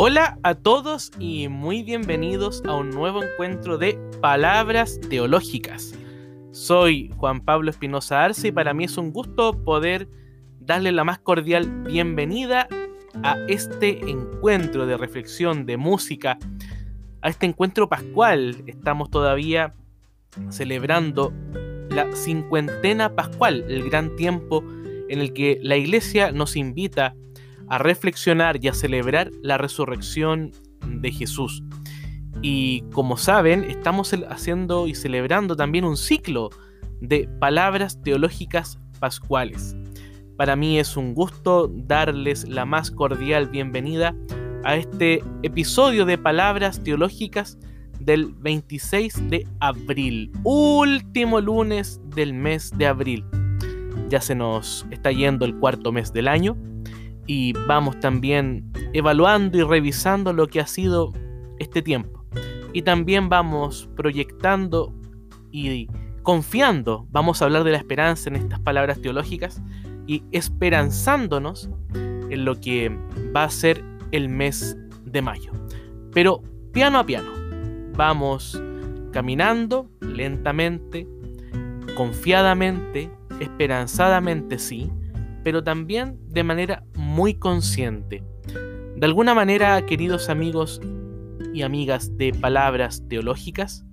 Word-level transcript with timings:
Hola 0.00 0.38
a 0.44 0.54
todos 0.54 1.10
y 1.18 1.48
muy 1.48 1.82
bienvenidos 1.82 2.62
a 2.64 2.76
un 2.76 2.90
nuevo 2.90 3.20
encuentro 3.20 3.78
de 3.78 3.98
Palabras 4.20 5.00
Teológicas. 5.10 5.92
Soy 6.52 7.10
Juan 7.16 7.40
Pablo 7.40 7.68
Espinosa 7.68 8.22
Arce 8.22 8.46
y 8.46 8.52
para 8.52 8.74
mí 8.74 8.84
es 8.84 8.96
un 8.96 9.10
gusto 9.12 9.64
poder 9.64 10.08
darle 10.60 10.92
la 10.92 11.02
más 11.02 11.18
cordial 11.18 11.82
bienvenida 11.82 12.68
a 13.24 13.38
este 13.48 14.08
encuentro 14.08 14.86
de 14.86 14.96
reflexión, 14.96 15.66
de 15.66 15.76
música, 15.76 16.38
a 17.20 17.28
este 17.28 17.46
encuentro 17.46 17.88
pascual. 17.88 18.62
Estamos 18.68 19.10
todavía 19.10 19.74
celebrando 20.50 21.32
la 21.90 22.14
cincuentena 22.14 23.16
pascual, 23.16 23.64
el 23.68 23.90
gran 23.90 24.14
tiempo 24.14 24.62
en 25.08 25.18
el 25.18 25.32
que 25.32 25.58
la 25.60 25.76
iglesia 25.76 26.30
nos 26.30 26.54
invita 26.54 27.06
a 27.06 27.14
reflexionar 27.76 28.58
y 28.64 28.68
a 28.68 28.72
celebrar 28.72 29.30
la 29.42 29.58
resurrección 29.58 30.52
de 30.86 31.12
Jesús. 31.12 31.62
Y 32.40 32.82
como 32.92 33.16
saben, 33.16 33.64
estamos 33.64 34.14
haciendo 34.28 34.86
y 34.86 34.94
celebrando 34.94 35.56
también 35.56 35.84
un 35.84 35.96
ciclo 35.96 36.48
de 37.00 37.28
palabras 37.40 38.00
teológicas 38.02 38.78
pascuales. 38.98 39.76
Para 40.36 40.56
mí 40.56 40.78
es 40.78 40.96
un 40.96 41.14
gusto 41.14 41.68
darles 41.68 42.48
la 42.48 42.64
más 42.64 42.90
cordial 42.90 43.48
bienvenida 43.48 44.14
a 44.64 44.76
este 44.76 45.22
episodio 45.42 46.04
de 46.04 46.16
palabras 46.16 46.82
teológicas 46.82 47.58
del 47.98 48.32
26 48.34 49.30
de 49.30 49.46
abril, 49.60 50.30
último 50.44 51.40
lunes 51.40 52.00
del 52.14 52.34
mes 52.34 52.72
de 52.76 52.86
abril. 52.86 53.24
Ya 54.08 54.20
se 54.20 54.34
nos 54.34 54.86
está 54.90 55.10
yendo 55.10 55.44
el 55.44 55.56
cuarto 55.56 55.92
mes 55.92 56.12
del 56.12 56.28
año 56.28 56.56
y 57.28 57.52
vamos 57.68 58.00
también 58.00 58.72
evaluando 58.94 59.58
y 59.58 59.62
revisando 59.62 60.32
lo 60.32 60.48
que 60.48 60.60
ha 60.60 60.66
sido 60.66 61.12
este 61.58 61.82
tiempo. 61.82 62.24
Y 62.72 62.82
también 62.82 63.28
vamos 63.28 63.88
proyectando 63.94 64.92
y 65.52 65.88
confiando, 66.22 67.06
vamos 67.10 67.40
a 67.40 67.44
hablar 67.44 67.64
de 67.64 67.72
la 67.72 67.76
esperanza 67.76 68.28
en 68.30 68.36
estas 68.36 68.58
palabras 68.60 69.00
teológicas 69.00 69.62
y 70.06 70.24
esperanzándonos 70.32 71.70
en 71.94 72.44
lo 72.44 72.58
que 72.58 72.90
va 73.34 73.44
a 73.44 73.50
ser 73.50 73.84
el 74.10 74.30
mes 74.30 74.76
de 75.04 75.22
mayo. 75.22 75.52
Pero 76.12 76.42
piano 76.72 76.98
a 76.98 77.06
piano, 77.06 77.30
vamos 77.94 78.60
caminando 79.12 79.90
lentamente, 80.00 81.06
confiadamente, 81.94 83.10
esperanzadamente 83.40 84.58
sí, 84.58 84.90
pero 85.48 85.64
también 85.64 86.18
de 86.28 86.44
manera 86.44 86.84
muy 86.94 87.32
consciente. 87.32 88.22
De 88.96 89.06
alguna 89.06 89.32
manera, 89.34 89.80
queridos 89.86 90.28
amigos 90.28 90.78
y 91.54 91.62
amigas 91.62 92.18
de 92.18 92.34
palabras 92.34 93.02
teológicas, 93.08 93.86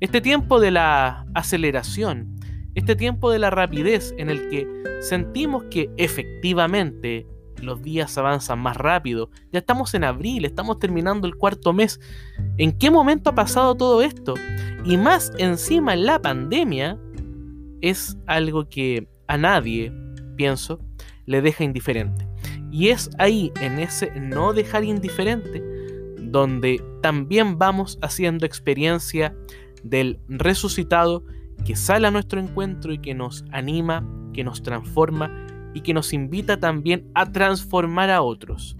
este 0.00 0.22
tiempo 0.22 0.58
de 0.58 0.70
la 0.70 1.26
aceleración, 1.34 2.34
este 2.74 2.96
tiempo 2.96 3.30
de 3.30 3.40
la 3.40 3.50
rapidez 3.50 4.14
en 4.16 4.30
el 4.30 4.48
que 4.48 4.66
sentimos 5.02 5.64
que 5.64 5.90
efectivamente 5.98 7.26
los 7.60 7.82
días 7.82 8.16
avanzan 8.16 8.60
más 8.60 8.78
rápido, 8.78 9.28
ya 9.52 9.58
estamos 9.58 9.92
en 9.92 10.04
abril, 10.04 10.46
estamos 10.46 10.78
terminando 10.78 11.26
el 11.26 11.36
cuarto 11.36 11.74
mes, 11.74 12.00
¿en 12.56 12.72
qué 12.78 12.90
momento 12.90 13.28
ha 13.28 13.34
pasado 13.34 13.74
todo 13.74 14.00
esto? 14.00 14.32
Y 14.86 14.96
más 14.96 15.30
encima 15.36 15.92
en 15.92 16.06
la 16.06 16.22
pandemia, 16.22 16.98
es 17.82 18.16
algo 18.26 18.66
que 18.70 19.06
a 19.28 19.36
nadie, 19.36 19.92
pienso, 20.36 20.80
le 21.26 21.42
deja 21.42 21.64
indiferente. 21.64 22.26
Y 22.70 22.88
es 22.88 23.10
ahí, 23.18 23.52
en 23.60 23.78
ese 23.78 24.10
no 24.18 24.52
dejar 24.52 24.84
indiferente, 24.84 25.62
donde 26.18 26.82
también 27.02 27.58
vamos 27.58 27.98
haciendo 28.00 28.46
experiencia 28.46 29.36
del 29.82 30.18
resucitado 30.28 31.24
que 31.64 31.76
sale 31.76 32.06
a 32.06 32.10
nuestro 32.10 32.40
encuentro 32.40 32.92
y 32.92 32.98
que 32.98 33.14
nos 33.14 33.44
anima, 33.52 34.06
que 34.32 34.44
nos 34.44 34.62
transforma 34.62 35.46
y 35.74 35.82
que 35.82 35.94
nos 35.94 36.12
invita 36.12 36.58
también 36.58 37.10
a 37.14 37.30
transformar 37.30 38.10
a 38.10 38.22
otros. 38.22 38.76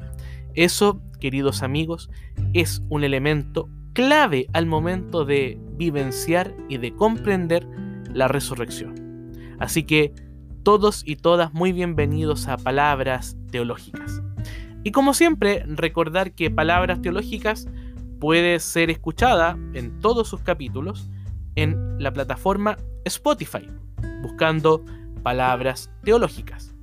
Eso, 0.55 1.01
queridos 1.21 1.63
amigos, 1.63 2.11
es 2.53 2.83
un 2.89 3.05
elemento 3.05 3.69
clave 3.93 4.47
al 4.53 4.67
momento 4.67 5.25
de 5.25 5.59
vivenciar 5.77 6.55
y 6.69 6.79
de 6.79 6.95
comprender 6.95 7.67
la 8.13 8.29
resurrección. 8.29 8.95
Así 9.59 9.85
que 9.85 10.13
todos 10.63 11.03
y 11.05 11.17
todas 11.17 11.53
muy 11.53 11.73
bienvenidos 11.73 12.47
a 12.47 12.57
Palabras 12.57 13.37
Teológicas. 13.51 14.23
Y 14.85 14.93
como 14.93 15.13
siempre, 15.13 15.65
recordar 15.67 16.33
que 16.33 16.51
Palabras 16.51 17.03
Teológicas 17.03 17.67
puede 18.21 18.61
ser 18.61 18.91
escuchada 18.91 19.59
en 19.75 19.99
todos 19.99 20.29
sus 20.29 20.41
capítulos 20.41 21.11
en 21.57 21.99
la 21.99 22.13
plataforma 22.13 22.77
Spotify, 23.05 23.69
buscando 24.23 24.85
Palabras 25.25 25.91
Teológicas. 26.05 26.75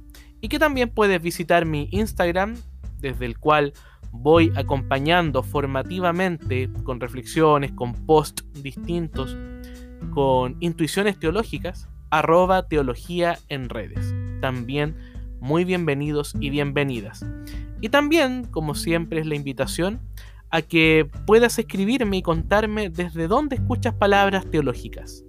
Y 0.41 0.49
que 0.49 0.59
también 0.59 0.89
puedes 0.89 1.21
visitar 1.21 1.65
mi 1.65 1.87
Instagram, 1.91 2.57
desde 2.99 3.25
el 3.25 3.37
cual 3.37 3.73
voy 4.11 4.51
acompañando 4.55 5.41
formativamente 5.41 6.69
con 6.83 6.99
reflexiones, 6.99 7.71
con 7.71 7.93
posts 7.93 8.45
distintos, 8.61 9.37
con 10.13 10.57
intuiciones 10.59 11.17
teológicas 11.17 11.87
arroba 12.09 12.67
teología 12.67 13.37
en 13.49 13.69
redes. 13.69 14.15
También 14.41 14.95
muy 15.39 15.65
bienvenidos 15.65 16.33
y 16.39 16.49
bienvenidas. 16.49 17.23
Y 17.81 17.89
también, 17.89 18.45
como 18.45 18.73
siempre, 18.75 19.19
es 19.21 19.25
la 19.25 19.35
invitación 19.35 19.99
a 20.51 20.61
que 20.61 21.09
puedas 21.25 21.57
escribirme 21.59 22.17
y 22.17 22.21
contarme 22.21 22.89
desde 22.89 23.27
dónde 23.27 23.57
escuchas 23.57 23.93
palabras 23.93 24.49
teológicas. 24.49 25.25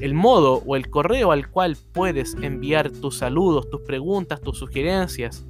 El 0.00 0.14
modo 0.14 0.62
o 0.66 0.76
el 0.76 0.88
correo 0.90 1.32
al 1.32 1.50
cual 1.50 1.76
puedes 1.92 2.36
enviar 2.40 2.90
tus 2.90 3.18
saludos, 3.18 3.68
tus 3.70 3.80
preguntas, 3.82 4.40
tus 4.40 4.58
sugerencias 4.58 5.46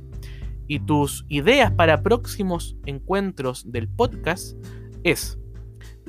y 0.67 0.81
tus 0.81 1.25
ideas 1.29 1.71
para 1.73 2.03
próximos 2.03 2.77
encuentros 2.87 3.71
del 3.71 3.89
podcast 3.89 4.57
es 5.03 5.39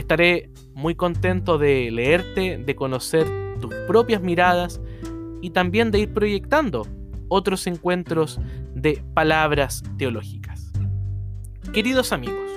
Estaré 0.00 0.48
muy 0.72 0.94
contento 0.94 1.58
de 1.58 1.90
leerte, 1.90 2.56
de 2.56 2.74
conocer 2.74 3.26
tus 3.60 3.74
propias 3.86 4.22
miradas 4.22 4.80
y 5.42 5.50
también 5.50 5.90
de 5.90 5.98
ir 5.98 6.14
proyectando 6.14 6.86
otros 7.28 7.66
encuentros 7.66 8.40
de 8.74 9.04
palabras 9.12 9.82
teológicas. 9.98 10.72
Queridos 11.74 12.14
amigos, 12.14 12.50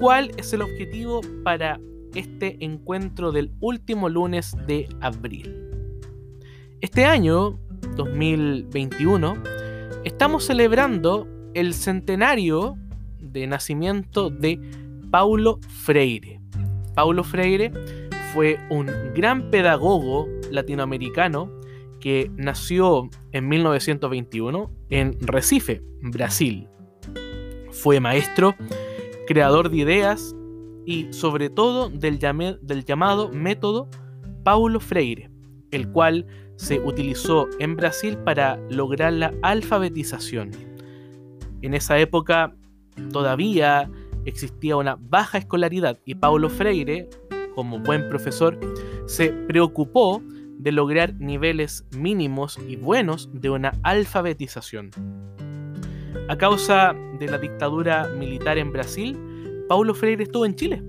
¿cuál 0.00 0.32
es 0.36 0.52
el 0.52 0.62
objetivo 0.62 1.20
para 1.44 1.78
este 2.16 2.56
encuentro 2.58 3.30
del 3.30 3.52
último 3.60 4.08
lunes 4.08 4.56
de 4.66 4.88
abril? 5.00 5.54
Este 6.80 7.04
año, 7.04 7.60
2021, 7.94 9.40
estamos 10.04 10.46
celebrando 10.46 11.28
el 11.54 11.72
centenario 11.72 12.76
de 13.20 13.46
nacimiento 13.46 14.28
de 14.28 14.87
Paulo 15.10 15.58
Freire. 15.68 16.40
Paulo 16.94 17.24
Freire 17.24 17.72
fue 18.32 18.58
un 18.70 18.86
gran 19.14 19.50
pedagogo 19.50 20.28
latinoamericano 20.50 21.50
que 22.00 22.30
nació 22.36 23.08
en 23.32 23.48
1921 23.48 24.70
en 24.90 25.16
Recife, 25.20 25.82
Brasil. 26.02 26.68
Fue 27.70 28.00
maestro, 28.00 28.54
creador 29.26 29.70
de 29.70 29.78
ideas 29.78 30.34
y 30.86 31.12
sobre 31.12 31.50
todo 31.50 31.90
del, 31.90 32.18
del 32.18 32.84
llamado 32.84 33.30
método 33.30 33.88
Paulo 34.44 34.80
Freire, 34.80 35.30
el 35.70 35.90
cual 35.90 36.26
se 36.56 36.80
utilizó 36.80 37.48
en 37.58 37.76
Brasil 37.76 38.18
para 38.18 38.58
lograr 38.70 39.12
la 39.12 39.32
alfabetización. 39.42 40.50
En 41.62 41.74
esa 41.74 41.98
época 41.98 42.54
todavía 43.12 43.90
existía 44.24 44.76
una 44.76 44.96
baja 44.98 45.38
escolaridad 45.38 45.98
y 46.04 46.14
Paulo 46.14 46.50
Freire, 46.50 47.08
como 47.54 47.78
buen 47.78 48.08
profesor, 48.08 48.58
se 49.06 49.30
preocupó 49.30 50.22
de 50.58 50.72
lograr 50.72 51.14
niveles 51.14 51.84
mínimos 51.96 52.58
y 52.68 52.76
buenos 52.76 53.30
de 53.32 53.50
una 53.50 53.72
alfabetización. 53.82 54.90
A 56.28 56.36
causa 56.36 56.94
de 57.18 57.26
la 57.26 57.38
dictadura 57.38 58.08
militar 58.18 58.58
en 58.58 58.72
Brasil, 58.72 59.18
Paulo 59.68 59.94
Freire 59.94 60.24
estuvo 60.24 60.44
en 60.44 60.54
Chile. 60.56 60.82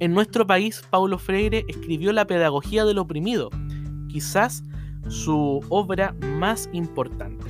En 0.00 0.12
nuestro 0.14 0.46
país, 0.46 0.84
Paulo 0.90 1.18
Freire 1.18 1.64
escribió 1.66 2.12
La 2.12 2.26
Pedagogía 2.26 2.84
del 2.84 2.98
Oprimido, 2.98 3.50
quizás 4.08 4.62
su 5.08 5.60
obra 5.68 6.14
más 6.38 6.68
importante. 6.72 7.44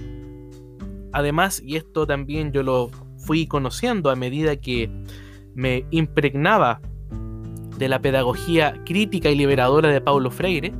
Además, 1.12 1.60
y 1.62 1.76
esto 1.76 2.06
también 2.06 2.52
yo 2.52 2.62
lo 2.62 2.90
fui 3.28 3.46
conociendo 3.46 4.08
a 4.08 4.16
medida 4.16 4.56
que 4.56 4.90
me 5.54 5.84
impregnaba 5.90 6.80
de 7.76 7.86
la 7.86 8.00
pedagogía 8.00 8.82
crítica 8.86 9.28
y 9.28 9.36
liberadora 9.36 9.90
de 9.90 10.00
Paulo 10.00 10.30
Freire, 10.30 10.72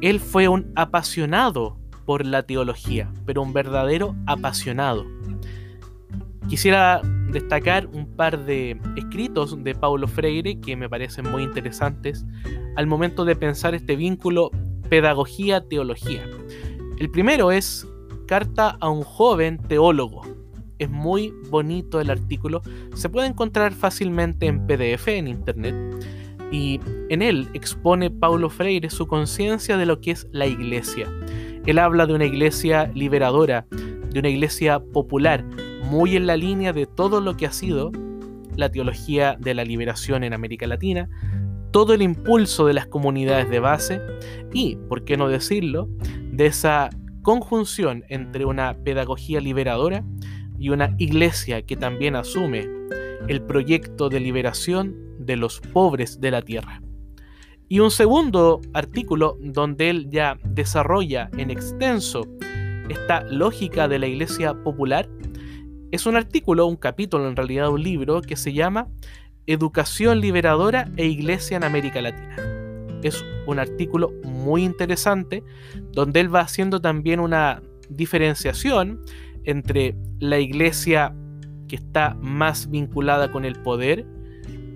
él 0.00 0.18
fue 0.18 0.48
un 0.48 0.72
apasionado 0.74 1.78
por 2.04 2.26
la 2.26 2.42
teología, 2.42 3.12
pero 3.26 3.42
un 3.42 3.52
verdadero 3.52 4.16
apasionado. 4.26 5.06
Quisiera 6.48 7.00
destacar 7.30 7.86
un 7.86 8.08
par 8.16 8.44
de 8.44 8.80
escritos 8.96 9.62
de 9.62 9.76
Paulo 9.76 10.08
Freire 10.08 10.58
que 10.58 10.74
me 10.74 10.88
parecen 10.88 11.30
muy 11.30 11.44
interesantes 11.44 12.26
al 12.74 12.88
momento 12.88 13.24
de 13.24 13.36
pensar 13.36 13.76
este 13.76 13.94
vínculo 13.94 14.50
pedagogía-teología. 14.88 16.24
El 16.98 17.08
primero 17.08 17.52
es 17.52 17.86
Carta 18.26 18.76
a 18.80 18.88
un 18.88 19.02
joven 19.02 19.58
teólogo. 19.58 20.37
Es 20.78 20.90
muy 20.90 21.32
bonito 21.50 22.00
el 22.00 22.10
artículo, 22.10 22.62
se 22.94 23.08
puede 23.08 23.26
encontrar 23.26 23.72
fácilmente 23.72 24.46
en 24.46 24.66
PDF 24.66 25.08
en 25.08 25.28
internet 25.28 25.74
y 26.50 26.80
en 27.08 27.22
él 27.22 27.48
expone 27.52 28.10
Paulo 28.10 28.48
Freire 28.48 28.90
su 28.90 29.06
conciencia 29.06 29.76
de 29.76 29.86
lo 29.86 30.00
que 30.00 30.12
es 30.12 30.26
la 30.32 30.46
iglesia. 30.46 31.06
Él 31.66 31.78
habla 31.78 32.06
de 32.06 32.14
una 32.14 32.24
iglesia 32.24 32.90
liberadora, 32.94 33.66
de 33.70 34.20
una 34.20 34.28
iglesia 34.28 34.80
popular, 34.80 35.44
muy 35.84 36.16
en 36.16 36.26
la 36.26 36.36
línea 36.36 36.72
de 36.72 36.86
todo 36.86 37.20
lo 37.20 37.36
que 37.36 37.46
ha 37.46 37.52
sido 37.52 37.92
la 38.56 38.70
teología 38.70 39.36
de 39.38 39.54
la 39.54 39.64
liberación 39.64 40.24
en 40.24 40.32
América 40.32 40.66
Latina, 40.66 41.08
todo 41.70 41.92
el 41.94 42.02
impulso 42.02 42.66
de 42.66 42.74
las 42.74 42.86
comunidades 42.86 43.50
de 43.50 43.60
base 43.60 44.00
y, 44.52 44.76
por 44.88 45.04
qué 45.04 45.16
no 45.16 45.28
decirlo, 45.28 45.88
de 46.32 46.46
esa 46.46 46.90
conjunción 47.22 48.04
entre 48.08 48.44
una 48.44 48.74
pedagogía 48.82 49.40
liberadora 49.40 50.04
y 50.58 50.70
una 50.70 50.94
iglesia 50.98 51.62
que 51.62 51.76
también 51.76 52.16
asume 52.16 52.68
el 53.28 53.42
proyecto 53.42 54.08
de 54.08 54.20
liberación 54.20 54.96
de 55.18 55.36
los 55.36 55.60
pobres 55.60 56.20
de 56.20 56.30
la 56.30 56.42
tierra. 56.42 56.82
Y 57.68 57.80
un 57.80 57.90
segundo 57.90 58.60
artículo 58.72 59.36
donde 59.40 59.90
él 59.90 60.08
ya 60.10 60.38
desarrolla 60.44 61.28
en 61.36 61.50
extenso 61.50 62.26
esta 62.88 63.22
lógica 63.24 63.88
de 63.88 63.98
la 63.98 64.06
iglesia 64.06 64.54
popular 64.54 65.08
es 65.90 66.06
un 66.06 66.16
artículo, 66.16 66.66
un 66.66 66.76
capítulo 66.76 67.28
en 67.28 67.36
realidad, 67.36 67.70
un 67.70 67.82
libro 67.82 68.20
que 68.20 68.36
se 68.36 68.52
llama 68.52 68.88
Educación 69.46 70.20
Liberadora 70.20 70.90
e 70.96 71.06
Iglesia 71.06 71.56
en 71.56 71.64
América 71.64 72.02
Latina. 72.02 72.36
Es 73.02 73.24
un 73.46 73.58
artículo 73.58 74.12
muy 74.24 74.64
interesante 74.64 75.42
donde 75.92 76.20
él 76.20 76.34
va 76.34 76.40
haciendo 76.40 76.80
también 76.80 77.20
una 77.20 77.62
diferenciación 77.88 79.00
entre 79.48 79.96
la 80.20 80.38
iglesia 80.38 81.14
que 81.68 81.76
está 81.76 82.14
más 82.20 82.70
vinculada 82.70 83.32
con 83.32 83.46
el 83.46 83.56
poder 83.62 84.06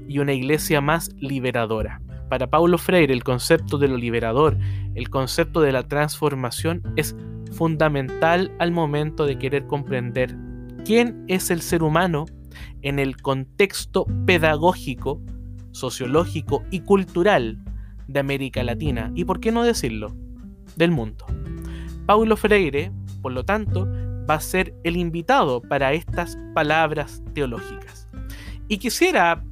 y 0.09 0.19
una 0.19 0.33
iglesia 0.33 0.81
más 0.81 1.15
liberadora. 1.21 2.01
Para 2.31 2.49
Paulo 2.49 2.79
Freire 2.79 3.13
el 3.13 3.23
concepto 3.23 3.77
de 3.77 3.89
lo 3.89 3.99
liberador, 3.99 4.57
el 4.95 5.11
concepto 5.11 5.61
de 5.61 5.73
la 5.73 5.83
transformación 5.83 6.83
es 6.97 7.15
fundamental 7.53 8.51
al 8.59 8.73
momento 8.73 9.27
de 9.27 9.37
querer 9.37 9.67
comprender 9.67 10.35
quién 10.87 11.23
es 11.29 11.51
el 11.51 11.61
ser 11.61 11.83
humano 11.83 12.25
en 12.81 12.99
el 12.99 13.19
contexto 13.19 14.07
pedagógico, 14.25 15.21
sociológico 15.73 16.63
y 16.71 16.81
cultural 16.81 17.63
de 18.09 18.21
América 18.21 18.63
Latina 18.63 19.13
y, 19.15 19.27
por 19.27 19.39
qué 19.39 19.53
no 19.53 19.65
decirlo, 19.65 20.17
del 20.77 20.93
mundo. 20.93 21.27
Paulo 22.07 22.39
Freire, 22.39 22.91
por 23.21 23.33
lo 23.33 23.45
tanto, 23.45 23.87
va 24.29 24.35
a 24.35 24.41
ser 24.41 24.75
el 24.85 24.97
invitado 24.97 25.61
para 25.63 25.93
estas 25.93 26.37
palabras 26.55 27.23
teológicas. 27.35 28.09
Y 28.69 28.79
quisiera 28.79 29.45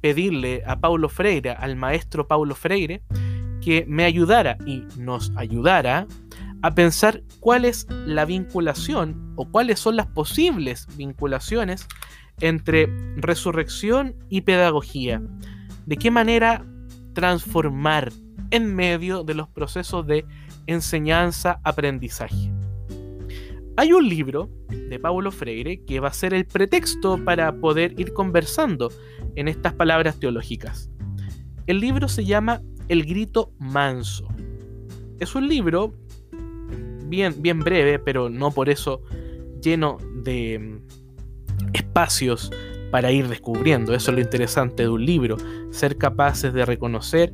pedirle 0.00 0.62
a 0.66 0.78
Paulo 0.78 1.08
Freire, 1.08 1.50
al 1.52 1.76
maestro 1.76 2.28
Paulo 2.28 2.54
Freire, 2.54 3.02
que 3.62 3.84
me 3.88 4.04
ayudara 4.04 4.58
y 4.66 4.84
nos 4.98 5.32
ayudara 5.36 6.06
a 6.62 6.74
pensar 6.74 7.22
cuál 7.40 7.64
es 7.64 7.86
la 7.90 8.24
vinculación 8.24 9.32
o 9.36 9.50
cuáles 9.50 9.80
son 9.80 9.96
las 9.96 10.06
posibles 10.06 10.86
vinculaciones 10.96 11.86
entre 12.40 12.88
resurrección 13.16 14.14
y 14.28 14.42
pedagogía. 14.42 15.22
De 15.86 15.96
qué 15.96 16.10
manera 16.10 16.64
transformar 17.14 18.12
en 18.50 18.74
medio 18.74 19.24
de 19.24 19.34
los 19.34 19.48
procesos 19.48 20.06
de 20.06 20.24
enseñanza-aprendizaje. 20.66 22.53
Hay 23.76 23.92
un 23.92 24.08
libro 24.08 24.48
de 24.68 25.00
Paulo 25.00 25.32
Freire 25.32 25.82
que 25.84 25.98
va 25.98 26.08
a 26.08 26.12
ser 26.12 26.32
el 26.32 26.46
pretexto 26.46 27.22
para 27.24 27.56
poder 27.56 27.98
ir 27.98 28.12
conversando 28.12 28.92
en 29.34 29.48
estas 29.48 29.72
palabras 29.72 30.20
teológicas. 30.20 30.90
El 31.66 31.80
libro 31.80 32.06
se 32.06 32.24
llama 32.24 32.62
El 32.88 33.04
grito 33.04 33.52
manso. 33.58 34.28
Es 35.18 35.34
un 35.34 35.48
libro 35.48 35.92
bien, 37.06 37.34
bien 37.42 37.58
breve, 37.60 37.98
pero 37.98 38.30
no 38.30 38.52
por 38.52 38.68
eso 38.68 39.02
lleno 39.60 39.98
de 40.22 40.58
mm, 40.58 41.72
espacios 41.72 42.52
para 42.92 43.10
ir 43.10 43.26
descubriendo. 43.26 43.92
Eso 43.92 44.12
es 44.12 44.14
lo 44.14 44.22
interesante 44.22 44.84
de 44.84 44.88
un 44.88 45.04
libro, 45.04 45.36
ser 45.70 45.98
capaces 45.98 46.52
de 46.54 46.64
reconocer 46.64 47.32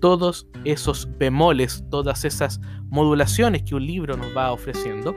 todos 0.00 0.48
esos 0.64 1.08
bemoles, 1.18 1.84
todas 1.90 2.24
esas 2.24 2.60
modulaciones 2.88 3.62
que 3.62 3.74
un 3.74 3.86
libro 3.86 4.16
nos 4.16 4.36
va 4.36 4.52
ofreciendo. 4.52 5.16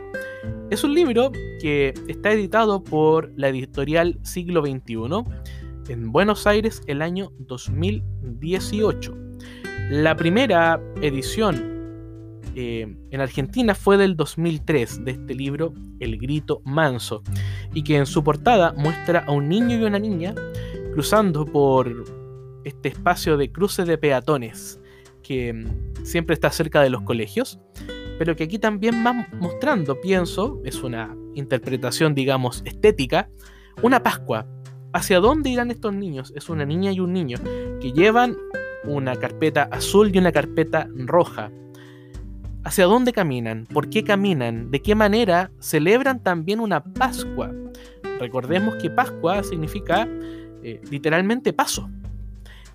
Es 0.70 0.84
un 0.84 0.94
libro 0.94 1.32
que 1.62 1.94
está 2.08 2.32
editado 2.32 2.84
por 2.84 3.32
la 3.36 3.50
editorial 3.50 4.20
Siglo 4.24 4.62
XXI 4.62 5.24
en 5.90 6.12
Buenos 6.12 6.48
Aires 6.48 6.82
el 6.88 7.02
año 7.02 7.32
2018. 7.40 9.16
La 9.90 10.16
primera 10.16 10.82
edición 11.02 11.72
eh, 12.56 12.96
en 13.12 13.22
Argentina 13.22 13.76
fue 13.76 13.98
del 13.98 14.16
2003 14.16 15.06
de 15.06 15.12
este 15.12 15.36
libro 15.36 15.74
El 16.00 16.18
Grito 16.18 16.62
Manso 16.66 17.24
y 17.74 17.84
que 17.84 17.98
en 17.98 18.06
su 18.06 18.24
portada 18.24 18.74
muestra 18.74 19.24
a 19.26 19.32
un 19.32 19.48
niño 19.48 19.78
y 19.78 19.84
una 19.84 20.00
niña 20.00 20.36
cruzando 20.94 21.46
por 21.46 22.21
este 22.64 22.90
espacio 22.90 23.38
de 23.38 23.52
cruce 23.52 23.86
de 23.86 23.98
peatones 23.98 24.80
que 25.22 25.54
mm, 25.54 26.06
siempre 26.06 26.34
está 26.34 26.52
cerca 26.52 26.82
de 26.82 26.90
los 26.90 27.02
colegios, 27.04 27.60
pero 28.18 28.36
que 28.36 28.44
aquí 28.44 28.60
también 28.60 29.04
va 29.06 29.28
mostrando, 29.40 30.00
pienso, 30.00 30.62
es 30.64 30.84
una 30.84 31.16
interpretación, 31.34 32.14
digamos, 32.14 32.62
estética, 32.66 33.30
una 33.82 34.04
Pascua. 34.04 34.48
¿Hacia 34.94 35.20
dónde 35.20 35.50
irán 35.50 35.72
estos 35.72 35.94
niños? 35.94 36.34
Es 36.36 36.50
una 36.50 36.66
niña 36.66 36.92
y 36.92 37.00
un 37.00 37.14
niño 37.14 37.38
que 37.80 37.94
llevan 37.94 38.36
una 38.84 39.16
carpeta 39.16 39.64
azul 39.72 40.12
y 40.14 40.18
una 40.18 40.32
carpeta 40.32 40.90
roja. 40.96 41.50
¿Hacia 42.64 42.86
dónde 42.86 43.14
caminan? 43.14 43.66
¿Por 43.74 43.90
qué 43.90 44.04
caminan? 44.04 44.70
¿De 44.70 44.82
qué 44.82 44.94
manera 44.94 45.50
celebran 45.60 46.22
también 46.22 46.60
una 46.60 46.84
Pascua? 46.84 47.52
Recordemos 48.20 48.76
que 48.76 48.90
Pascua 48.90 49.42
significa 49.44 50.08
eh, 50.62 50.82
literalmente 50.92 51.54
paso 51.54 51.90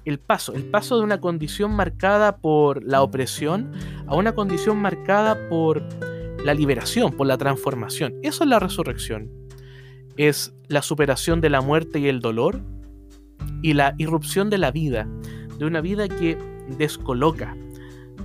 el 0.06 0.20
paso, 0.20 0.54
el 0.54 0.64
paso 0.64 0.96
de 0.96 1.02
una 1.02 1.20
condición 1.20 1.74
marcada 1.74 2.38
por 2.38 2.82
la 2.84 3.02
opresión 3.02 3.72
a 4.06 4.14
una 4.14 4.34
condición 4.34 4.78
marcada 4.78 5.48
por 5.48 5.82
la 6.44 6.54
liberación, 6.54 7.12
por 7.12 7.26
la 7.26 7.36
transformación. 7.36 8.14
Eso 8.22 8.44
es 8.44 8.50
la 8.50 8.60
resurrección. 8.60 9.30
Es 10.16 10.54
la 10.68 10.80
superación 10.80 11.40
de 11.40 11.50
la 11.50 11.60
muerte 11.60 11.98
y 11.98 12.08
el 12.08 12.20
dolor 12.20 12.62
y 13.62 13.74
la 13.74 13.94
irrupción 13.98 14.48
de 14.48 14.58
la 14.58 14.70
vida, 14.70 15.08
de 15.58 15.64
una 15.64 15.80
vida 15.80 16.08
que 16.08 16.38
descoloca, 16.78 17.56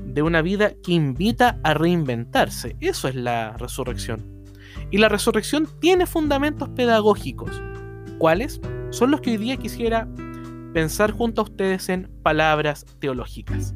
de 0.06 0.22
una 0.22 0.44
vida 0.44 0.74
que 0.84 0.92
invita 0.92 1.60
a 1.64 1.74
reinventarse. 1.74 2.76
Eso 2.80 3.08
es 3.08 3.16
la 3.16 3.58
resurrección. 3.58 4.22
Y 4.92 5.00
la 5.00 5.10
resurrección 5.10 5.68
tiene 5.80 6.06
fundamentos 6.06 6.70
pedagógicos. 6.70 7.60
¿Cuáles? 8.20 8.62
Son 8.92 9.10
los 9.10 9.22
que 9.22 9.32
hoy 9.32 9.38
día 9.38 9.58
quisiera 9.58 10.08
pensar 10.74 11.12
junto 11.12 11.42
a 11.42 11.44
ustedes 11.46 11.90
en 11.90 12.10
palabras 12.24 12.86
teológicas. 13.00 13.74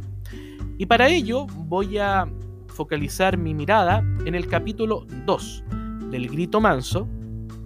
Y 0.78 0.86
para 0.86 1.08
ello 1.10 1.46
voy 1.48 1.98
a 1.98 2.28
focalizar 2.68 3.38
mi 3.38 3.54
mirada 3.54 4.04
en 4.26 4.36
el 4.36 4.48
capítulo 4.48 5.06
2 5.26 5.64
del 6.12 6.30
Grito 6.30 6.60
Manso, 6.60 7.08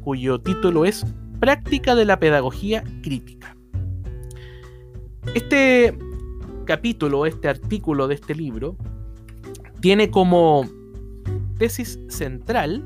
cuyo 0.01 0.39
título 0.39 0.85
es 0.85 1.05
Práctica 1.39 1.95
de 1.95 2.05
la 2.05 2.19
Pedagogía 2.19 2.83
Crítica. 3.01 3.55
Este 5.33 5.97
capítulo, 6.65 7.25
este 7.25 7.47
artículo 7.47 8.07
de 8.07 8.15
este 8.15 8.35
libro, 8.35 8.75
tiene 9.81 10.11
como 10.11 10.67
tesis 11.57 11.99
central 12.09 12.83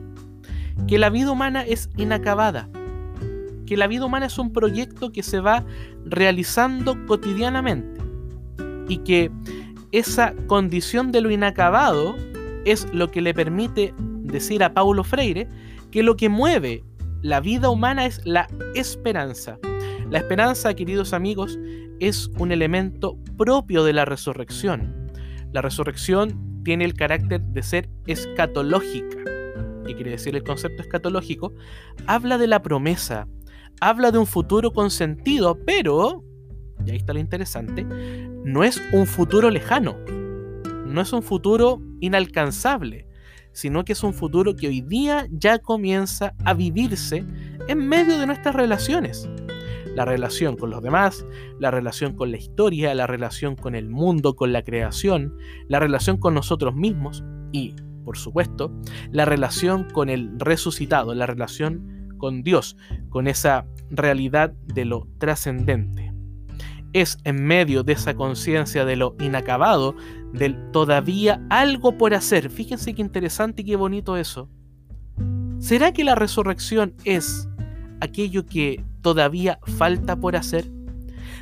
que 0.87 0.97
la 0.97 1.09
vida 1.09 1.31
humana 1.31 1.63
es 1.63 1.89
inacabada 1.97 2.69
que 3.65 3.77
la 3.77 3.87
vida 3.87 4.05
humana 4.05 4.25
es 4.27 4.37
un 4.37 4.51
proyecto 4.51 5.11
que 5.11 5.23
se 5.23 5.39
va 5.39 5.65
realizando 6.05 6.95
cotidianamente 7.05 8.01
y 8.87 8.97
que 8.99 9.31
esa 9.91 10.33
condición 10.47 11.11
de 11.11 11.21
lo 11.21 11.31
inacabado 11.31 12.15
es 12.65 12.91
lo 12.93 13.11
que 13.11 13.21
le 13.21 13.33
permite 13.33 13.93
decir 13.97 14.63
a 14.63 14.73
Paulo 14.73 15.03
Freire 15.03 15.47
que 15.91 16.03
lo 16.03 16.15
que 16.15 16.29
mueve 16.29 16.83
la 17.21 17.39
vida 17.39 17.69
humana 17.69 18.05
es 18.05 18.21
la 18.25 18.47
esperanza. 18.75 19.57
La 20.09 20.19
esperanza, 20.19 20.73
queridos 20.73 21.13
amigos, 21.13 21.57
es 21.99 22.29
un 22.37 22.51
elemento 22.51 23.17
propio 23.37 23.83
de 23.83 23.93
la 23.93 24.05
resurrección. 24.05 25.11
La 25.53 25.61
resurrección 25.61 26.61
tiene 26.63 26.85
el 26.85 26.95
carácter 26.95 27.41
de 27.41 27.63
ser 27.63 27.89
escatológica. 28.07 29.17
¿Qué 29.85 29.95
quiere 29.95 30.11
decir 30.11 30.35
el 30.35 30.43
concepto 30.43 30.81
escatológico? 30.81 31.53
Habla 32.07 32.37
de 32.37 32.47
la 32.47 32.61
promesa, 32.61 33.27
habla 33.89 34.11
de 34.11 34.17
un 34.17 34.25
futuro 34.25 34.71
con 34.71 34.89
sentido, 34.89 35.59
pero, 35.65 36.23
y 36.85 36.91
ahí 36.91 36.97
está 36.97 37.11
lo 37.11 37.19
interesante, 37.19 37.83
no 37.83 38.63
es 38.63 38.81
un 38.93 39.05
futuro 39.05 39.49
lejano, 39.49 39.97
no 40.85 41.01
es 41.01 41.11
un 41.11 41.21
futuro 41.21 41.81
inalcanzable, 41.99 43.07
sino 43.51 43.83
que 43.83 43.91
es 43.91 44.01
un 44.03 44.13
futuro 44.13 44.55
que 44.55 44.69
hoy 44.69 44.79
día 44.79 45.27
ya 45.31 45.59
comienza 45.59 46.33
a 46.45 46.53
vivirse 46.53 47.25
en 47.67 47.87
medio 47.87 48.17
de 48.17 48.25
nuestras 48.25 48.55
relaciones. 48.55 49.29
La 49.95 50.05
relación 50.05 50.55
con 50.55 50.69
los 50.69 50.81
demás, 50.81 51.25
la 51.59 51.69
relación 51.69 52.15
con 52.15 52.31
la 52.31 52.37
historia, 52.37 52.95
la 52.95 53.05
relación 53.05 53.57
con 53.57 53.75
el 53.75 53.89
mundo, 53.89 54.37
con 54.37 54.53
la 54.53 54.63
creación, 54.63 55.37
la 55.67 55.79
relación 55.79 56.17
con 56.17 56.33
nosotros 56.33 56.73
mismos 56.73 57.23
y, 57.51 57.75
por 58.05 58.17
supuesto, 58.17 58.71
la 59.11 59.25
relación 59.25 59.89
con 59.91 60.09
el 60.09 60.31
resucitado, 60.39 61.13
la 61.13 61.27
relación 61.27 61.92
con 62.23 62.41
Dios, 62.41 62.77
con 63.09 63.27
esa 63.27 63.65
realidad 63.89 64.53
de 64.73 64.85
lo 64.85 65.09
trascendente. 65.17 66.13
Es 66.93 67.17
en 67.25 67.43
medio 67.43 67.83
de 67.83 67.91
esa 67.91 68.13
conciencia 68.13 68.85
de 68.85 68.95
lo 68.95 69.17
inacabado, 69.19 69.93
del 70.31 70.71
todavía 70.71 71.45
algo 71.49 71.97
por 71.97 72.13
hacer. 72.13 72.49
Fíjense 72.49 72.95
qué 72.95 73.01
interesante 73.01 73.61
y 73.61 73.65
qué 73.65 73.75
bonito 73.75 74.15
eso. 74.15 74.47
¿Será 75.59 75.91
que 75.91 76.05
la 76.05 76.15
resurrección 76.15 76.95
es 77.03 77.49
aquello 77.99 78.45
que 78.45 78.81
todavía 79.01 79.59
falta 79.77 80.15
por 80.15 80.37
hacer? 80.37 80.71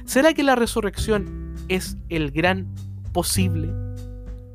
¿Será 0.05 0.33
que 0.33 0.41
la 0.41 0.55
resurrección 0.55 1.53
es 1.67 1.95
el 2.09 2.31
gran 2.31 2.73
posible? 3.13 3.71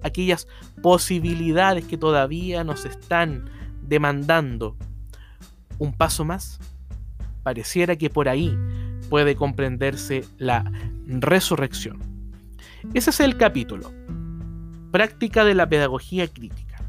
Aquellas 0.03 0.49
posibilidades 0.83 1.85
que 1.85 1.97
todavía 1.97 2.65
nos 2.65 2.85
están 2.85 3.49
demandando 3.81 4.77
un 5.79 5.93
paso 5.93 6.25
más. 6.25 6.59
Pareciera 7.43 7.97
que 7.97 8.11
por 8.11 8.29
ahí 8.29 8.57
puede 9.09 9.37
comprenderse 9.37 10.25
la 10.39 10.71
resurrección. 11.07 11.99
Ese 12.95 13.11
es 13.11 13.21
el 13.21 13.37
capítulo. 13.37 13.93
Práctica 14.91 15.45
de 15.45 15.55
la 15.55 15.69
pedagogía 15.69 16.29
crítica. 16.29 16.83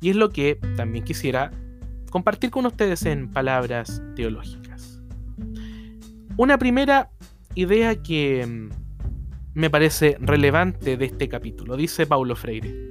Y 0.00 0.10
es 0.10 0.16
lo 0.16 0.30
que 0.30 0.56
también 0.76 1.04
quisiera 1.04 1.50
compartir 2.10 2.50
con 2.50 2.66
ustedes 2.66 3.04
en 3.06 3.30
palabras 3.30 4.02
teológicas. 4.14 5.02
Una 6.36 6.58
primera 6.58 7.10
idea 7.54 8.02
que 8.02 8.46
mm, 8.46 8.70
me 9.54 9.70
parece 9.70 10.16
relevante 10.20 10.96
de 10.96 11.04
este 11.06 11.28
capítulo, 11.28 11.76
dice 11.76 12.06
Paulo 12.06 12.36
Freire. 12.36 12.85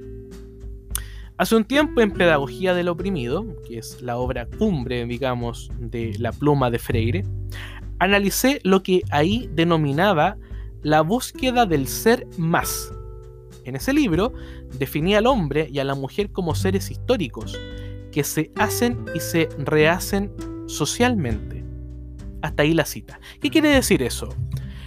Hace 1.38 1.54
un 1.54 1.64
tiempo 1.66 2.00
en 2.00 2.12
Pedagogía 2.12 2.72
del 2.72 2.88
Oprimido, 2.88 3.44
que 3.68 3.76
es 3.76 4.00
la 4.00 4.16
obra 4.16 4.46
cumbre, 4.46 5.04
digamos, 5.04 5.70
de 5.78 6.16
la 6.18 6.32
pluma 6.32 6.70
de 6.70 6.78
Freire, 6.78 7.24
analicé 7.98 8.58
lo 8.64 8.82
que 8.82 9.02
ahí 9.10 9.50
denominaba 9.52 10.38
la 10.82 11.02
búsqueda 11.02 11.66
del 11.66 11.88
ser 11.88 12.26
más. 12.38 12.90
En 13.64 13.76
ese 13.76 13.92
libro 13.92 14.32
definía 14.78 15.18
al 15.18 15.26
hombre 15.26 15.68
y 15.70 15.78
a 15.78 15.84
la 15.84 15.94
mujer 15.94 16.32
como 16.32 16.54
seres 16.54 16.90
históricos, 16.90 17.58
que 18.12 18.24
se 18.24 18.50
hacen 18.56 19.04
y 19.14 19.20
se 19.20 19.50
rehacen 19.58 20.32
socialmente. 20.66 21.62
Hasta 22.40 22.62
ahí 22.62 22.72
la 22.72 22.86
cita. 22.86 23.20
¿Qué 23.42 23.50
quiere 23.50 23.68
decir 23.68 24.02
eso? 24.02 24.30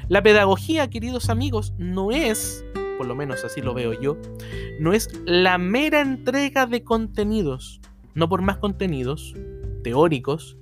La 0.07 0.23
pedagogía, 0.23 0.89
queridos 0.89 1.29
amigos, 1.29 1.75
no 1.77 2.09
es, 2.09 2.65
por 2.99 3.07
lo 3.07 3.15
menos 3.15 3.45
así 3.45 3.61
lo 3.61 3.73
veo 3.73 3.93
yo, 3.93 4.17
no 4.77 4.91
es 4.91 5.21
la 5.23 5.57
mera 5.57 6.01
entrega 6.01 6.65
de 6.65 6.83
contenidos, 6.83 7.79
no 8.13 8.27
por 8.27 8.41
más 8.41 8.57
contenidos 8.57 9.33
teóricos 9.85 10.57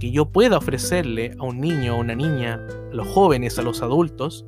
que 0.00 0.10
yo 0.10 0.32
pueda 0.32 0.58
ofrecerle 0.58 1.36
a 1.38 1.44
un 1.44 1.60
niño, 1.60 1.92
a 1.92 1.98
una 1.98 2.16
niña, 2.16 2.54
a 2.90 2.92
los 2.92 3.06
jóvenes, 3.06 3.60
a 3.60 3.62
los 3.62 3.82
adultos, 3.82 4.44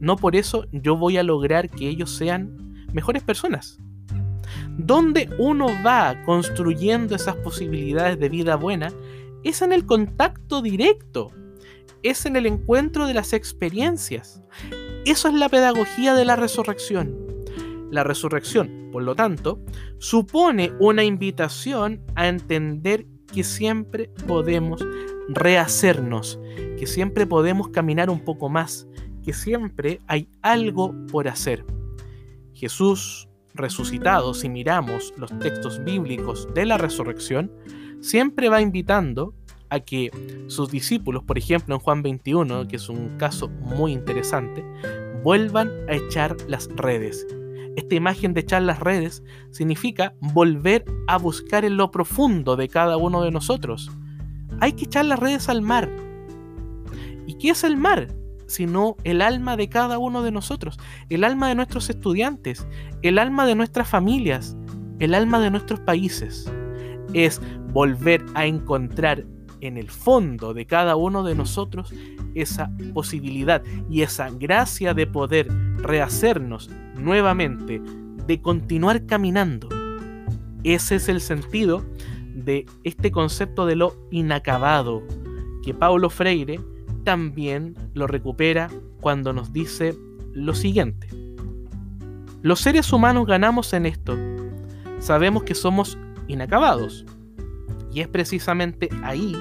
no 0.00 0.16
por 0.16 0.36
eso 0.36 0.64
yo 0.72 0.96
voy 0.96 1.18
a 1.18 1.22
lograr 1.22 1.68
que 1.68 1.86
ellos 1.86 2.16
sean 2.16 2.56
mejores 2.94 3.22
personas. 3.22 3.78
Donde 4.78 5.28
uno 5.38 5.66
va 5.84 6.22
construyendo 6.24 7.14
esas 7.14 7.36
posibilidades 7.36 8.18
de 8.18 8.30
vida 8.30 8.56
buena 8.56 8.90
es 9.42 9.60
en 9.60 9.74
el 9.74 9.84
contacto 9.84 10.62
directo, 10.62 11.30
es 12.02 12.24
en 12.24 12.36
el 12.36 12.46
encuentro 12.46 13.06
de 13.06 13.12
las 13.12 13.34
experiencias. 13.34 14.42
Eso 15.04 15.28
es 15.28 15.34
la 15.34 15.50
pedagogía 15.50 16.14
de 16.14 16.24
la 16.24 16.34
resurrección. 16.34 17.14
La 17.90 18.04
resurrección, 18.04 18.88
por 18.90 19.02
lo 19.02 19.14
tanto, 19.14 19.60
supone 19.98 20.72
una 20.80 21.04
invitación 21.04 22.00
a 22.14 22.28
entender 22.28 23.06
que 23.30 23.44
siempre 23.44 24.10
podemos 24.26 24.84
rehacernos, 25.28 26.40
que 26.78 26.86
siempre 26.86 27.26
podemos 27.26 27.68
caminar 27.68 28.08
un 28.08 28.24
poco 28.24 28.48
más, 28.48 28.88
que 29.22 29.34
siempre 29.34 30.00
hay 30.06 30.28
algo 30.40 30.94
por 31.12 31.28
hacer. 31.28 31.66
Jesús 32.54 33.28
resucitado, 33.52 34.32
si 34.32 34.48
miramos 34.48 35.12
los 35.18 35.38
textos 35.38 35.84
bíblicos 35.84 36.48
de 36.54 36.64
la 36.64 36.78
resurrección, 36.78 37.52
siempre 38.00 38.48
va 38.48 38.62
invitando 38.62 39.34
a 39.74 39.80
que 39.80 40.10
sus 40.46 40.70
discípulos, 40.70 41.24
por 41.24 41.38
ejemplo 41.38 41.74
en 41.74 41.80
Juan 41.80 42.02
21, 42.02 42.68
que 42.68 42.76
es 42.76 42.88
un 42.88 43.16
caso 43.18 43.48
muy 43.48 43.92
interesante, 43.92 44.64
vuelvan 45.22 45.70
a 45.88 45.94
echar 45.94 46.36
las 46.48 46.68
redes. 46.76 47.26
Esta 47.76 47.94
imagen 47.94 48.34
de 48.34 48.40
echar 48.40 48.62
las 48.62 48.80
redes 48.80 49.22
significa 49.50 50.14
volver 50.20 50.84
a 51.08 51.18
buscar 51.18 51.64
en 51.64 51.76
lo 51.76 51.90
profundo 51.90 52.56
de 52.56 52.68
cada 52.68 52.96
uno 52.96 53.22
de 53.22 53.30
nosotros. 53.30 53.90
Hay 54.60 54.72
que 54.72 54.84
echar 54.84 55.04
las 55.06 55.18
redes 55.18 55.48
al 55.48 55.60
mar. 55.60 55.90
¿Y 57.26 57.34
qué 57.34 57.50
es 57.50 57.64
el 57.64 57.76
mar? 57.76 58.08
sino 58.46 58.96
el 59.04 59.22
alma 59.22 59.56
de 59.56 59.68
cada 59.68 59.98
uno 59.98 60.22
de 60.22 60.30
nosotros, 60.30 60.78
el 61.08 61.24
alma 61.24 61.48
de 61.48 61.54
nuestros 61.54 61.88
estudiantes, 61.90 62.66
el 63.02 63.18
alma 63.18 63.46
de 63.46 63.54
nuestras 63.54 63.88
familias, 63.88 64.56
el 64.98 65.14
alma 65.14 65.40
de 65.40 65.50
nuestros 65.50 65.80
países. 65.80 66.50
Es 67.12 67.40
volver 67.72 68.24
a 68.34 68.46
encontrar 68.46 69.24
en 69.66 69.76
el 69.76 69.90
fondo 69.90 70.54
de 70.54 70.66
cada 70.66 70.96
uno 70.96 71.22
de 71.22 71.34
nosotros 71.34 71.92
esa 72.34 72.70
posibilidad 72.92 73.62
y 73.90 74.02
esa 74.02 74.30
gracia 74.30 74.94
de 74.94 75.06
poder 75.06 75.48
rehacernos 75.78 76.70
nuevamente, 76.98 77.80
de 78.26 78.40
continuar 78.40 79.06
caminando. 79.06 79.68
Ese 80.62 80.96
es 80.96 81.08
el 81.08 81.20
sentido 81.20 81.84
de 82.34 82.66
este 82.82 83.10
concepto 83.10 83.66
de 83.66 83.76
lo 83.76 83.96
inacabado 84.10 85.02
que 85.62 85.74
Paulo 85.74 86.10
Freire 86.10 86.60
también 87.04 87.74
lo 87.94 88.06
recupera 88.06 88.70
cuando 89.00 89.32
nos 89.32 89.52
dice 89.52 89.94
lo 90.32 90.54
siguiente. 90.54 91.08
Los 92.42 92.60
seres 92.60 92.92
humanos 92.92 93.26
ganamos 93.26 93.72
en 93.72 93.86
esto. 93.86 94.16
Sabemos 94.98 95.44
que 95.44 95.54
somos 95.54 95.96
inacabados. 96.28 97.06
Y 97.94 98.00
es 98.00 98.08
precisamente 98.08 98.88
ahí, 99.04 99.36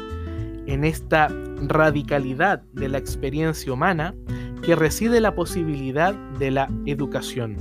en 0.68 0.86
esta 0.86 1.28
radicalidad 1.68 2.62
de 2.74 2.88
la 2.88 3.00
experiencia 3.00 3.74
humana, 3.74 4.14
que 4.62 4.76
reside 4.76 5.20
la 5.20 5.34
posibilidad 5.34 6.14
de 6.38 6.52
la 6.52 6.70
educación. 6.86 7.58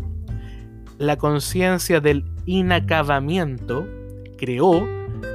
La 0.98 1.16
conciencia 1.16 2.00
del 2.00 2.24
inacabamiento 2.44 3.88
creó 4.36 4.86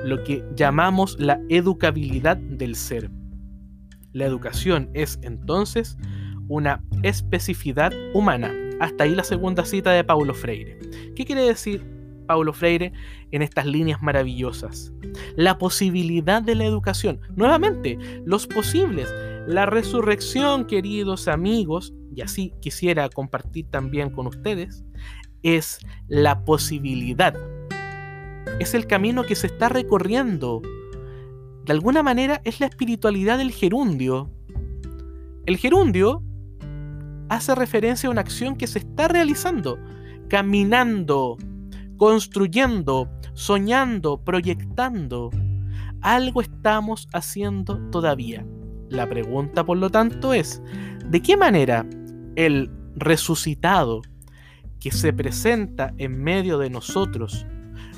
lo 0.05 0.23
que 0.23 0.45
llamamos 0.55 1.19
la 1.19 1.41
educabilidad 1.49 2.37
del 2.37 2.75
ser. 2.75 3.09
La 4.13 4.25
educación 4.25 4.91
es 4.93 5.19
entonces 5.23 5.97
una 6.47 6.83
especificidad 7.01 7.91
humana. 8.13 8.53
Hasta 8.79 9.05
ahí 9.05 9.15
la 9.15 9.23
segunda 9.23 9.65
cita 9.65 9.91
de 9.91 10.03
Paulo 10.03 10.35
Freire. 10.35 10.77
¿Qué 11.15 11.25
quiere 11.25 11.41
decir 11.41 11.96
Paulo 12.27 12.53
Freire 12.53 12.93
en 13.31 13.41
estas 13.41 13.65
líneas 13.65 14.01
maravillosas? 14.01 14.93
La 15.35 15.57
posibilidad 15.57 16.41
de 16.41 16.55
la 16.55 16.65
educación. 16.65 17.19
Nuevamente, 17.35 17.97
los 18.25 18.45
posibles. 18.45 19.11
La 19.47 19.65
resurrección, 19.65 20.65
queridos 20.65 21.27
amigos, 21.27 21.93
y 22.13 22.21
así 22.21 22.53
quisiera 22.61 23.09
compartir 23.09 23.65
también 23.71 24.09
con 24.09 24.27
ustedes, 24.27 24.83
es 25.41 25.79
la 26.07 26.43
posibilidad. 26.43 27.33
Es 28.59 28.73
el 28.73 28.87
camino 28.87 29.23
que 29.23 29.35
se 29.35 29.47
está 29.47 29.69
recorriendo 29.69 30.61
de 31.67 31.73
alguna 31.73 32.01
manera 32.01 32.41
es 32.45 32.61
la 32.61 32.67
espiritualidad 32.67 33.39
del 33.39 33.51
gerundio. 33.51 34.31
El 35.45 35.57
gerundio 35.57 36.23
hace 37.27 37.55
referencia 37.55 38.07
a 38.07 38.11
una 38.13 38.21
acción 38.21 38.55
que 38.55 38.67
se 38.67 38.79
está 38.79 39.09
realizando, 39.09 39.77
caminando, 40.29 41.37
construyendo, 41.97 43.09
soñando, 43.33 44.23
proyectando. 44.23 45.31
Algo 46.01 46.41
estamos 46.41 47.07
haciendo 47.13 47.79
todavía. 47.89 48.45
La 48.89 49.07
pregunta, 49.07 49.65
por 49.65 49.77
lo 49.77 49.89
tanto, 49.89 50.33
es, 50.33 50.61
¿de 51.09 51.21
qué 51.21 51.35
manera 51.35 51.85
el 52.35 52.71
resucitado 52.95 54.01
que 54.79 54.91
se 54.91 55.11
presenta 55.11 55.93
en 55.97 56.23
medio 56.23 56.57
de 56.57 56.69
nosotros 56.69 57.45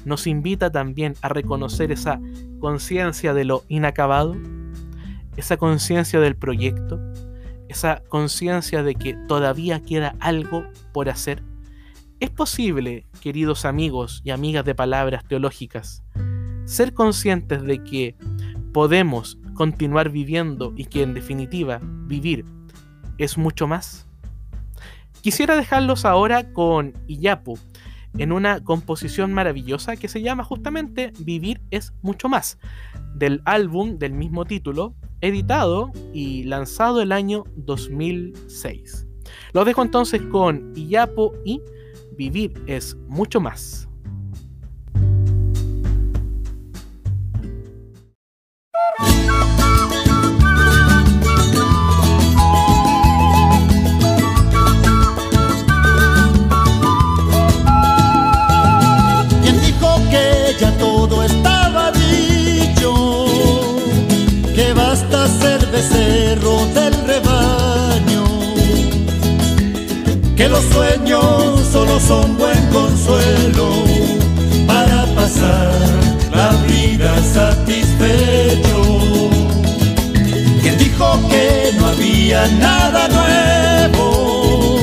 nos 0.06 0.28
invita 0.28 0.72
también 0.72 1.14
a 1.22 1.30
reconocer 1.30 1.92
esa 1.92 2.20
conciencia 2.60 3.34
de 3.34 3.46
lo 3.46 3.64
inacabado, 3.68 4.36
esa 5.38 5.58
conciencia 5.58 6.20
del 6.20 6.36
proyecto, 6.36 7.00
esa 7.68 8.02
conciencia 8.08 8.82
de 8.82 8.96
que 8.96 9.16
todavía 9.28 9.82
queda 9.82 10.16
algo 10.20 10.64
por 10.94 11.10
hacer. 11.10 11.44
Es 12.20 12.30
posible, 12.30 13.06
queridos 13.22 13.64
amigos 13.64 14.20
y 14.26 14.32
amigas 14.32 14.66
de 14.66 14.76
palabras 14.76 15.24
teológicas, 15.26 16.04
ser 16.66 16.94
conscientes 16.94 17.64
de 17.64 17.82
que 17.82 18.18
podemos 18.74 19.38
continuar 19.54 20.10
viviendo 20.10 20.74
y 20.76 20.84
que 20.84 21.02
en 21.02 21.14
definitiva 21.14 21.80
vivir 21.82 22.44
es 23.18 23.38
mucho 23.38 23.68
más. 23.68 24.06
Quisiera 25.22 25.56
dejarlos 25.56 26.04
ahora 26.04 26.52
con 26.52 26.94
Iyapu, 27.08 27.58
en 28.18 28.34
una 28.34 28.62
composición 28.66 29.32
maravillosa 29.32 29.96
que 29.96 30.10
se 30.10 30.22
llama 30.22 30.44
justamente 30.44 31.14
Vivir 31.20 31.62
es 31.72 31.94
mucho 32.02 32.28
más, 32.28 32.58
del 33.16 33.42
álbum 33.46 33.98
del 33.98 34.12
mismo 34.12 34.44
título, 34.44 34.94
editado 35.22 35.94
y 36.14 36.44
lanzado 36.44 37.02
el 37.02 37.14
año 37.14 37.46
2006. 37.56 39.08
Los 39.54 39.66
dejo 39.66 39.84
entonces 39.84 40.22
con 40.24 40.74
Iyapo 40.76 41.34
y 41.46 41.62
Vivir 42.20 42.52
es 42.68 42.98
mucho 43.08 43.40
más. 43.40 43.88
Los 70.48 70.64
sueños 70.66 71.68
solo 71.70 72.00
son 72.00 72.38
buen 72.38 72.66
consuelo 72.68 73.84
para 74.66 75.06
pasar 75.14 75.74
la 76.34 76.52
vida 76.66 77.14
satisfecho. 77.34 79.30
Quien 80.62 80.78
dijo 80.78 81.20
que 81.30 81.74
no 81.78 81.88
había 81.88 82.48
nada 82.60 83.10
nuevo, 83.10 84.80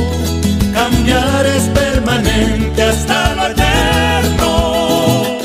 cambiar 0.74 1.46
es 1.46 1.62
permanente 1.70 2.82
hasta 2.82 3.34
lo 3.36 3.46
eterno. 3.46 5.38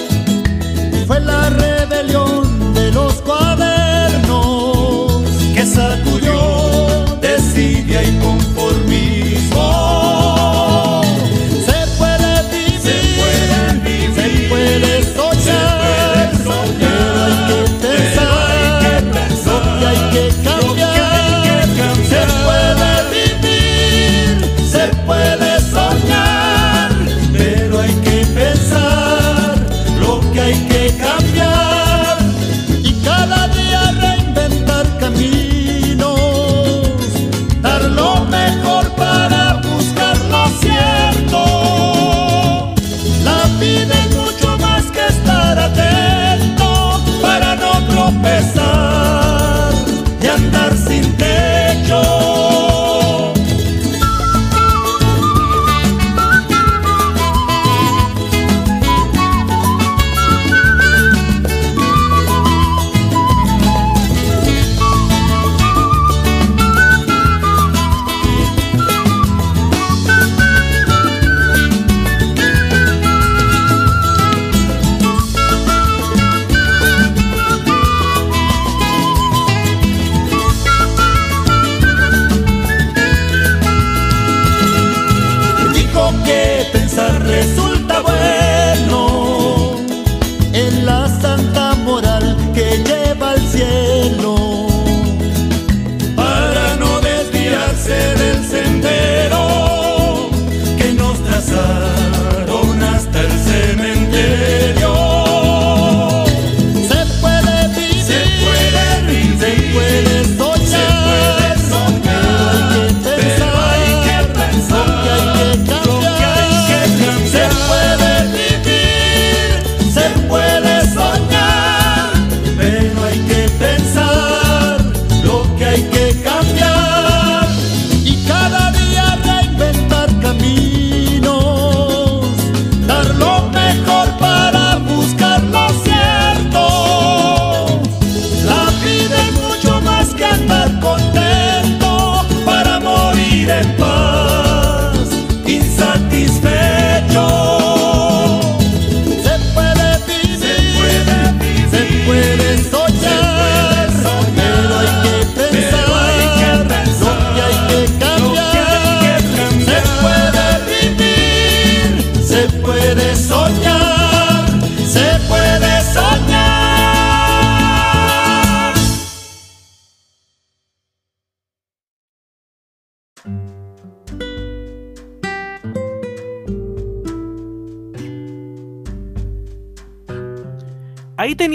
Fue 1.08 1.22
la 1.22 1.50
rebelión 1.52 2.74
de 2.74 2.92
los 2.92 3.14
cuadernos 3.22 5.22
que 5.56 5.66
sacudió 5.66 7.16
desidia 7.22 8.04
y 8.04 8.12
conformismo. 8.20 8.81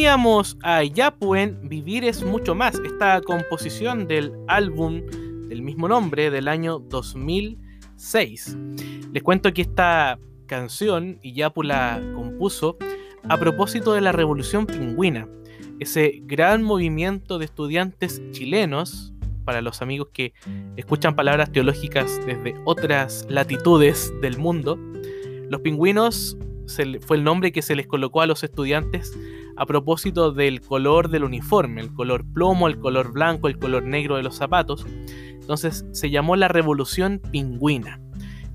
Teníamos 0.06 0.56
a 0.62 0.84
Yapu 0.84 1.34
en 1.34 1.68
Vivir 1.68 2.04
es 2.04 2.22
mucho 2.22 2.54
más, 2.54 2.78
esta 2.78 3.20
composición 3.22 4.06
del 4.06 4.32
álbum 4.46 5.02
del 5.48 5.62
mismo 5.62 5.88
nombre 5.88 6.30
del 6.30 6.46
año 6.46 6.78
2006. 6.78 8.56
Les 9.12 9.22
cuento 9.24 9.52
que 9.52 9.62
esta 9.62 10.20
canción 10.46 11.18
Yapu 11.24 11.64
la 11.64 12.00
compuso 12.14 12.76
a 13.28 13.36
propósito 13.36 13.94
de 13.94 14.00
la 14.00 14.12
Revolución 14.12 14.66
Pingüina, 14.66 15.26
ese 15.80 16.22
gran 16.22 16.62
movimiento 16.62 17.40
de 17.40 17.46
estudiantes 17.46 18.22
chilenos 18.30 19.12
para 19.44 19.60
los 19.60 19.82
amigos 19.82 20.10
que 20.12 20.34
escuchan 20.76 21.16
palabras 21.16 21.50
teológicas 21.50 22.24
desde 22.24 22.54
otras 22.64 23.26
latitudes 23.28 24.14
del 24.22 24.38
mundo, 24.38 24.78
los 25.50 25.62
pingüinos 25.62 26.38
fue 27.00 27.16
el 27.16 27.24
nombre 27.24 27.50
que 27.50 27.62
se 27.62 27.74
les 27.74 27.88
colocó 27.88 28.20
a 28.20 28.26
los 28.26 28.44
estudiantes 28.44 29.12
a 29.56 29.66
propósito 29.66 30.32
del 30.32 30.60
color 30.60 31.08
del 31.08 31.24
uniforme, 31.24 31.80
el 31.80 31.92
color 31.92 32.24
plomo, 32.24 32.68
el 32.68 32.78
color 32.78 33.12
blanco, 33.12 33.48
el 33.48 33.58
color 33.58 33.84
negro 33.84 34.16
de 34.16 34.22
los 34.22 34.36
zapatos. 34.36 34.86
Entonces 35.30 35.86
se 35.92 36.10
llamó 36.10 36.36
la 36.36 36.48
Revolución 36.48 37.20
Pingüina, 37.30 38.00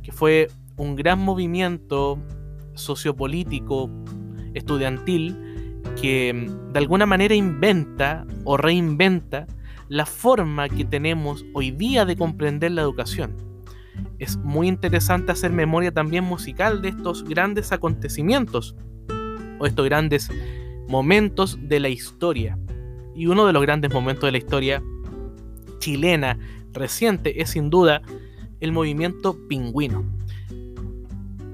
que 0.04 0.12
fue 0.12 0.50
un 0.78 0.96
gran 0.96 1.20
movimiento 1.20 2.20
sociopolítico, 2.76 3.90
estudiantil, 4.54 5.82
que 6.00 6.34
mm, 6.34 6.74
de 6.74 6.80
alguna 6.80 7.06
manera 7.06 7.34
inventa 7.34 8.26
o 8.44 8.58
reinventa 8.58 9.48
la 9.90 10.06
forma 10.06 10.70
que 10.70 10.86
tenemos 10.86 11.46
hoy 11.54 11.72
día 11.72 12.06
de 12.06 12.16
comprender 12.16 12.72
la 12.72 12.82
educación. 12.82 13.36
Es 14.20 14.38
muy 14.38 14.68
interesante 14.68 15.32
hacer 15.32 15.52
memoria 15.52 15.92
también 15.92 16.24
musical 16.24 16.82
de 16.82 16.90
estos 16.90 17.24
grandes 17.24 17.72
acontecimientos 17.72 18.76
o 19.60 19.66
estos 19.66 19.86
grandes 19.86 20.30
momentos 20.92 21.58
de 21.62 21.80
la 21.80 21.90
historia. 21.90 22.60
Y 23.16 23.28
uno 23.28 23.48
de 23.48 23.54
los 23.54 23.62
grandes 23.62 23.94
momentos 23.94 24.28
de 24.28 24.34
la 24.34 24.38
historia 24.38 24.84
chilena 25.80 26.38
reciente 26.74 27.42
es 27.42 27.52
sin 27.52 27.70
duda 27.70 28.02
el 28.60 28.74
movimiento 28.74 29.38
pingüino. 29.48 30.04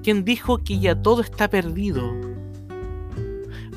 Quien 0.03 0.25
dijo 0.25 0.57
que 0.57 0.79
ya 0.79 1.01
todo 1.01 1.21
está 1.21 1.49
perdido? 1.49 2.03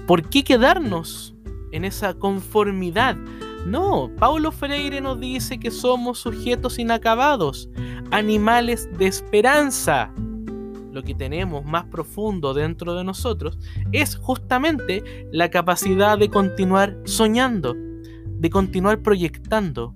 ¿Por 0.07 0.29
qué 0.29 0.42
quedarnos 0.42 1.35
en 1.73 1.85
esa 1.85 2.14
conformidad? 2.14 3.16
No, 3.66 4.11
Paulo 4.18 4.53
Freire 4.53 5.01
nos 5.01 5.20
dice 5.20 5.61
que 5.61 5.70
somos 5.70 6.20
sujetos 6.20 6.79
inacabados, 6.79 7.68
animales 8.11 8.88
de 8.96 9.07
esperanza. 9.07 10.12
Lo 10.92 11.03
que 11.03 11.14
tenemos 11.14 11.64
más 11.64 11.85
profundo 11.85 12.55
dentro 12.55 12.94
de 12.94 13.05
nosotros 13.05 13.59
es 13.92 14.16
justamente 14.16 15.29
la 15.33 15.50
capacidad 15.50 16.18
de 16.18 16.29
continuar 16.29 16.96
soñando, 17.05 17.74
de 17.74 18.50
continuar 18.50 19.03
proyectando, 19.03 19.94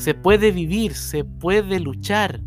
se 0.00 0.14
puede 0.14 0.50
vivir, 0.50 0.94
se 0.94 1.24
puede 1.24 1.78
luchar. 1.78 2.40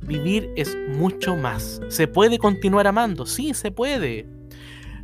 Vivir 0.00 0.50
es 0.56 0.74
mucho 0.96 1.36
más. 1.36 1.82
¿Se 1.88 2.08
puede 2.08 2.38
continuar 2.38 2.86
amando? 2.86 3.26
Sí, 3.26 3.52
se 3.52 3.70
puede. 3.70 4.26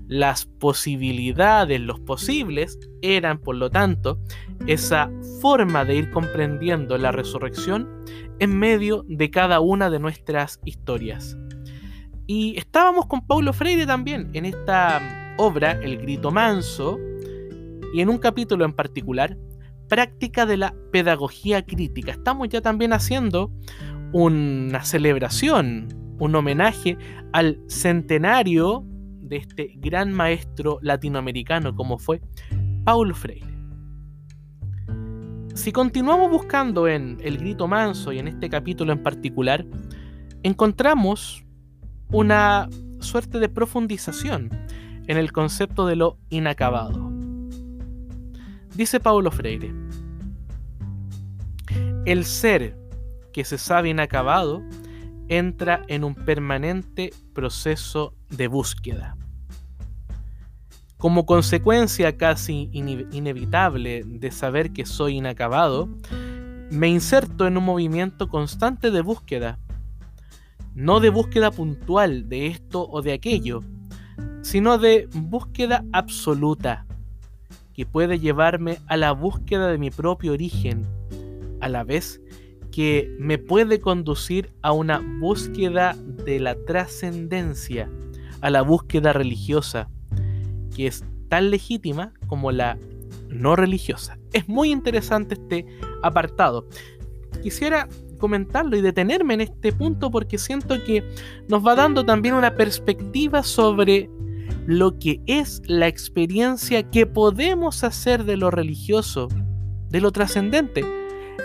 Las 0.06 0.46
posibilidades, 0.46 1.80
los 1.80 2.00
posibles, 2.00 2.78
eran, 3.02 3.38
por 3.38 3.56
lo 3.56 3.68
tanto, 3.68 4.18
esa 4.66 5.10
forma 5.42 5.84
de 5.84 5.96
ir 5.96 6.10
comprendiendo 6.10 6.96
la 6.96 7.12
resurrección 7.12 7.88
en 8.38 8.58
medio 8.58 9.04
de 9.06 9.30
cada 9.30 9.60
una 9.60 9.90
de 9.90 9.98
nuestras 9.98 10.60
historias. 10.64 11.36
Y 12.26 12.56
estábamos 12.56 13.06
con 13.06 13.26
Paulo 13.26 13.52
Freire 13.52 13.86
también 13.86 14.30
en 14.32 14.46
esta 14.46 15.34
obra, 15.36 15.72
El 15.72 15.98
Grito 15.98 16.30
Manso, 16.30 16.98
y 17.92 18.00
en 18.00 18.08
un 18.08 18.18
capítulo 18.18 18.64
en 18.64 18.72
particular 18.72 19.36
práctica 19.88 20.46
de 20.46 20.56
la 20.56 20.74
pedagogía 20.90 21.64
crítica. 21.64 22.12
Estamos 22.12 22.48
ya 22.48 22.60
también 22.60 22.92
haciendo 22.92 23.52
una 24.12 24.82
celebración, 24.84 25.88
un 26.18 26.34
homenaje 26.34 26.96
al 27.32 27.60
centenario 27.68 28.84
de 29.20 29.36
este 29.36 29.72
gran 29.76 30.12
maestro 30.12 30.78
latinoamericano 30.82 31.74
como 31.74 31.98
fue 31.98 32.20
Paulo 32.84 33.14
Freire. 33.14 33.54
Si 35.54 35.70
continuamos 35.72 36.30
buscando 36.30 36.88
en 36.88 37.18
El 37.20 37.38
Grito 37.38 37.68
Manso 37.68 38.12
y 38.12 38.18
en 38.18 38.28
este 38.28 38.48
capítulo 38.48 38.92
en 38.92 39.02
particular, 39.02 39.64
encontramos 40.42 41.44
una 42.14 42.68
suerte 43.00 43.40
de 43.40 43.48
profundización 43.48 44.48
en 45.08 45.16
el 45.16 45.32
concepto 45.32 45.84
de 45.84 45.96
lo 45.96 46.16
inacabado. 46.30 47.10
Dice 48.76 49.00
Paulo 49.00 49.32
Freire, 49.32 49.74
el 52.06 52.24
ser 52.24 52.78
que 53.32 53.44
se 53.44 53.58
sabe 53.58 53.88
inacabado 53.88 54.62
entra 55.26 55.82
en 55.88 56.04
un 56.04 56.14
permanente 56.14 57.12
proceso 57.32 58.14
de 58.30 58.46
búsqueda. 58.46 59.16
Como 60.96 61.26
consecuencia 61.26 62.16
casi 62.16 62.70
inevitable 62.72 64.04
de 64.06 64.30
saber 64.30 64.72
que 64.72 64.86
soy 64.86 65.16
inacabado, 65.16 65.88
me 66.70 66.86
inserto 66.86 67.48
en 67.48 67.56
un 67.58 67.64
movimiento 67.64 68.28
constante 68.28 68.92
de 68.92 69.00
búsqueda, 69.00 69.58
no 70.74 71.00
de 71.00 71.10
búsqueda 71.10 71.50
puntual 71.50 72.28
de 72.28 72.48
esto 72.48 72.88
o 72.88 73.02
de 73.02 73.12
aquello, 73.12 73.62
sino 74.42 74.78
de 74.78 75.08
búsqueda 75.14 75.84
absoluta, 75.92 76.86
que 77.72 77.86
puede 77.86 78.18
llevarme 78.18 78.78
a 78.86 78.96
la 78.96 79.12
búsqueda 79.12 79.68
de 79.68 79.78
mi 79.78 79.90
propio 79.90 80.32
origen, 80.32 80.86
a 81.60 81.68
la 81.68 81.84
vez 81.84 82.20
que 82.70 83.14
me 83.18 83.38
puede 83.38 83.80
conducir 83.80 84.52
a 84.62 84.72
una 84.72 85.00
búsqueda 85.20 85.96
de 86.24 86.40
la 86.40 86.56
trascendencia, 86.66 87.88
a 88.40 88.50
la 88.50 88.62
búsqueda 88.62 89.12
religiosa, 89.12 89.88
que 90.74 90.88
es 90.88 91.04
tan 91.28 91.50
legítima 91.50 92.12
como 92.26 92.50
la 92.50 92.76
no 93.28 93.56
religiosa. 93.56 94.18
Es 94.32 94.48
muy 94.48 94.72
interesante 94.72 95.34
este 95.34 95.66
apartado. 96.02 96.66
Quisiera 97.42 97.88
comentarlo 98.24 98.74
y 98.74 98.80
detenerme 98.80 99.34
en 99.34 99.42
este 99.42 99.70
punto 99.70 100.10
porque 100.10 100.38
siento 100.38 100.82
que 100.82 101.04
nos 101.46 101.62
va 101.62 101.74
dando 101.74 102.06
también 102.06 102.32
una 102.34 102.54
perspectiva 102.54 103.42
sobre 103.42 104.08
lo 104.66 104.98
que 104.98 105.20
es 105.26 105.60
la 105.66 105.88
experiencia 105.88 106.88
que 106.90 107.04
podemos 107.04 107.84
hacer 107.84 108.24
de 108.24 108.38
lo 108.38 108.50
religioso, 108.50 109.28
de 109.90 110.00
lo 110.00 110.10
trascendente, 110.10 110.86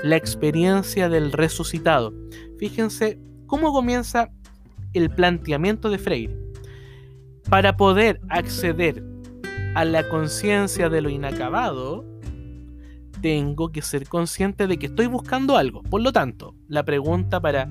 la 0.06 0.16
experiencia 0.16 1.10
del 1.10 1.34
resucitado. 1.34 2.14
Fíjense 2.60 3.20
cómo 3.46 3.74
comienza 3.74 4.30
el 4.94 5.10
planteamiento 5.10 5.90
de 5.90 5.98
Freire. 5.98 6.40
Para 7.50 7.76
poder 7.76 8.22
acceder 8.30 9.04
a 9.76 9.84
la 9.84 10.08
conciencia 10.08 10.88
de 10.88 11.02
lo 11.02 11.10
inacabado, 11.10 12.06
tengo 13.22 13.72
que 13.72 13.82
ser 13.82 14.08
consciente 14.08 14.68
de 14.68 14.78
que 14.78 14.88
estoy 14.88 15.08
buscando 15.08 15.58
algo. 15.58 15.84
Por 15.84 16.02
lo 16.02 16.12
tanto, 16.12 16.56
la 16.68 16.84
pregunta 16.84 17.40
para 17.40 17.66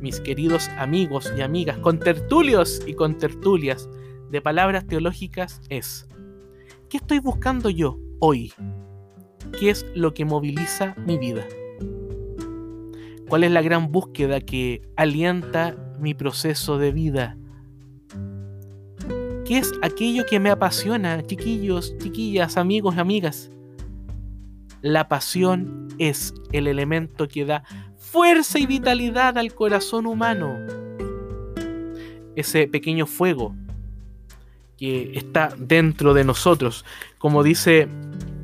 mis 0.00 0.20
queridos 0.20 0.68
amigos 0.78 1.32
y 1.36 1.40
amigas, 1.40 1.78
con 1.78 1.98
tertulios 1.98 2.82
y 2.86 2.94
con 2.94 3.16
tertulias, 3.16 3.88
de 4.30 4.40
palabras 4.40 4.86
teológicas 4.86 5.60
es, 5.68 6.08
¿qué 6.88 6.96
estoy 6.96 7.20
buscando 7.20 7.70
yo 7.70 7.98
hoy? 8.18 8.52
¿Qué 9.58 9.70
es 9.70 9.86
lo 9.94 10.12
que 10.12 10.24
moviliza 10.24 10.94
mi 11.06 11.18
vida? 11.18 11.44
¿Cuál 13.28 13.44
es 13.44 13.52
la 13.52 13.62
gran 13.62 13.92
búsqueda 13.92 14.40
que 14.40 14.82
alienta 14.96 15.76
mi 16.00 16.14
proceso 16.14 16.78
de 16.78 16.92
vida? 16.92 17.36
¿Qué 19.44 19.58
es 19.58 19.72
aquello 19.82 20.24
que 20.26 20.40
me 20.40 20.50
apasiona, 20.50 21.22
chiquillos, 21.24 21.96
chiquillas, 21.98 22.56
amigos, 22.56 22.96
amigas? 22.98 23.50
La 24.84 25.08
pasión 25.08 25.88
es 25.98 26.34
el 26.52 26.66
elemento 26.66 27.26
que 27.26 27.46
da 27.46 27.64
fuerza 27.96 28.58
y 28.58 28.66
vitalidad 28.66 29.38
al 29.38 29.54
corazón 29.54 30.04
humano. 30.04 30.58
Ese 32.36 32.68
pequeño 32.68 33.06
fuego 33.06 33.56
que 34.76 35.12
está 35.14 35.54
dentro 35.56 36.12
de 36.12 36.24
nosotros. 36.24 36.84
Como 37.16 37.42
dice 37.42 37.88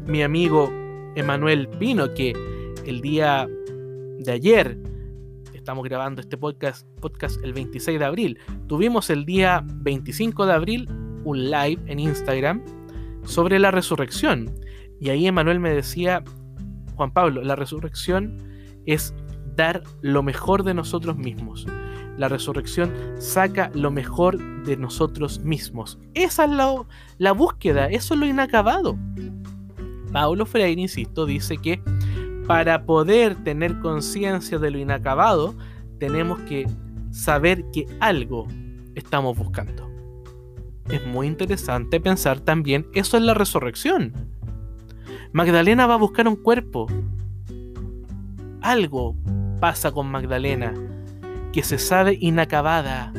mi 0.06 0.22
amigo 0.22 0.72
Emanuel 1.14 1.68
Pino, 1.68 2.14
que 2.14 2.32
el 2.86 3.02
día 3.02 3.46
de 4.20 4.32
ayer, 4.32 4.78
estamos 5.52 5.84
grabando 5.84 6.22
este 6.22 6.38
podcast, 6.38 6.86
podcast 7.02 7.44
el 7.44 7.52
26 7.52 7.98
de 7.98 8.04
abril, 8.06 8.38
tuvimos 8.66 9.10
el 9.10 9.26
día 9.26 9.62
25 9.62 10.46
de 10.46 10.52
abril 10.54 10.88
un 11.22 11.50
live 11.50 11.82
en 11.84 12.00
Instagram 12.00 12.64
sobre 13.24 13.58
la 13.58 13.70
resurrección. 13.70 14.50
Y 15.00 15.10
ahí 15.10 15.26
Emanuel 15.26 15.60
me 15.60 15.74
decía, 15.74 16.22
Juan 16.94 17.10
Pablo, 17.10 17.42
la 17.42 17.56
resurrección 17.56 18.36
es 18.86 19.14
dar 19.56 19.82
lo 20.02 20.22
mejor 20.22 20.62
de 20.62 20.74
nosotros 20.74 21.16
mismos 21.16 21.66
la 22.20 22.28
resurrección 22.28 22.92
saca 23.16 23.70
lo 23.72 23.90
mejor 23.90 24.38
de 24.64 24.76
nosotros 24.76 25.40
mismos. 25.40 25.98
Esa 26.12 26.44
es 26.44 26.50
la, 26.50 26.84
la 27.16 27.32
búsqueda, 27.32 27.86
eso 27.86 28.12
es 28.12 28.20
lo 28.20 28.26
inacabado. 28.26 28.98
Paulo 30.12 30.44
Freire, 30.44 30.82
insisto, 30.82 31.24
dice 31.24 31.56
que 31.56 31.80
para 32.46 32.84
poder 32.84 33.42
tener 33.42 33.78
conciencia 33.78 34.58
de 34.58 34.70
lo 34.70 34.78
inacabado, 34.78 35.54
tenemos 35.98 36.38
que 36.40 36.66
saber 37.10 37.64
que 37.72 37.86
algo 38.00 38.46
estamos 38.94 39.38
buscando. 39.38 39.90
Es 40.90 41.06
muy 41.06 41.26
interesante 41.26 42.00
pensar 42.00 42.40
también, 42.40 42.86
eso 42.92 43.16
es 43.16 43.22
la 43.22 43.32
resurrección. 43.32 44.12
Magdalena 45.32 45.86
va 45.86 45.94
a 45.94 45.98
buscar 45.98 46.26
un 46.26 46.34
cuerpo. 46.34 46.88
algo 48.62 49.14
pasa 49.60 49.92
con 49.92 50.10
Magdalena, 50.10 50.74
que 51.52 51.62
se 51.62 51.78
sabe 51.78 52.18
inacabada. 52.20 53.12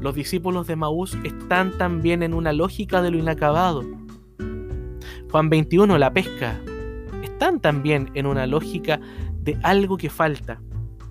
Los 0.00 0.16
discípulos 0.16 0.66
de 0.66 0.74
Maús 0.74 1.16
están 1.22 1.78
también 1.78 2.24
en 2.24 2.34
una 2.34 2.52
lógica 2.52 3.00
de 3.00 3.12
lo 3.12 3.18
inacabado. 3.18 3.84
Juan 5.30 5.50
21, 5.50 5.98
la 5.98 6.12
pesca, 6.12 6.60
están 7.22 7.60
también 7.60 8.10
en 8.14 8.26
una 8.26 8.48
lógica 8.48 8.98
de 9.40 9.56
algo 9.62 9.96
que 9.96 10.10
falta. 10.10 10.60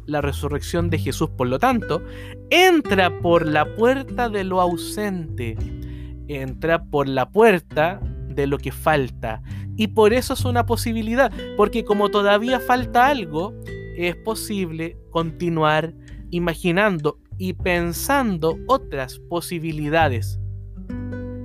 La 0.06 0.20
resurrección 0.20 0.90
de 0.90 1.00
Jesús, 1.00 1.30
por 1.30 1.48
lo 1.48 1.60
tanto, 1.60 2.04
entra 2.50 3.20
por 3.22 3.48
la 3.48 3.74
puerta 3.76 4.28
de 4.28 4.44
lo 4.44 4.60
ausente, 4.60 5.56
entra 6.28 6.84
por 6.84 7.08
la 7.08 7.30
puerta 7.30 8.02
de 8.34 8.48
lo 8.48 8.58
que 8.58 8.72
falta. 8.72 9.42
Y 9.76 9.88
por 9.88 10.14
eso 10.14 10.34
es 10.34 10.46
una 10.46 10.66
posibilidad, 10.66 11.32
porque 11.58 11.84
como 11.84 12.10
todavía 12.10 12.60
falta 12.60 13.08
algo, 13.08 13.54
es 13.98 14.16
posible 14.16 14.98
continuar 15.12 15.94
imaginando 16.30 17.20
y 17.38 17.54
pensando 17.54 18.58
otras 18.68 19.20
posibilidades. 19.30 20.40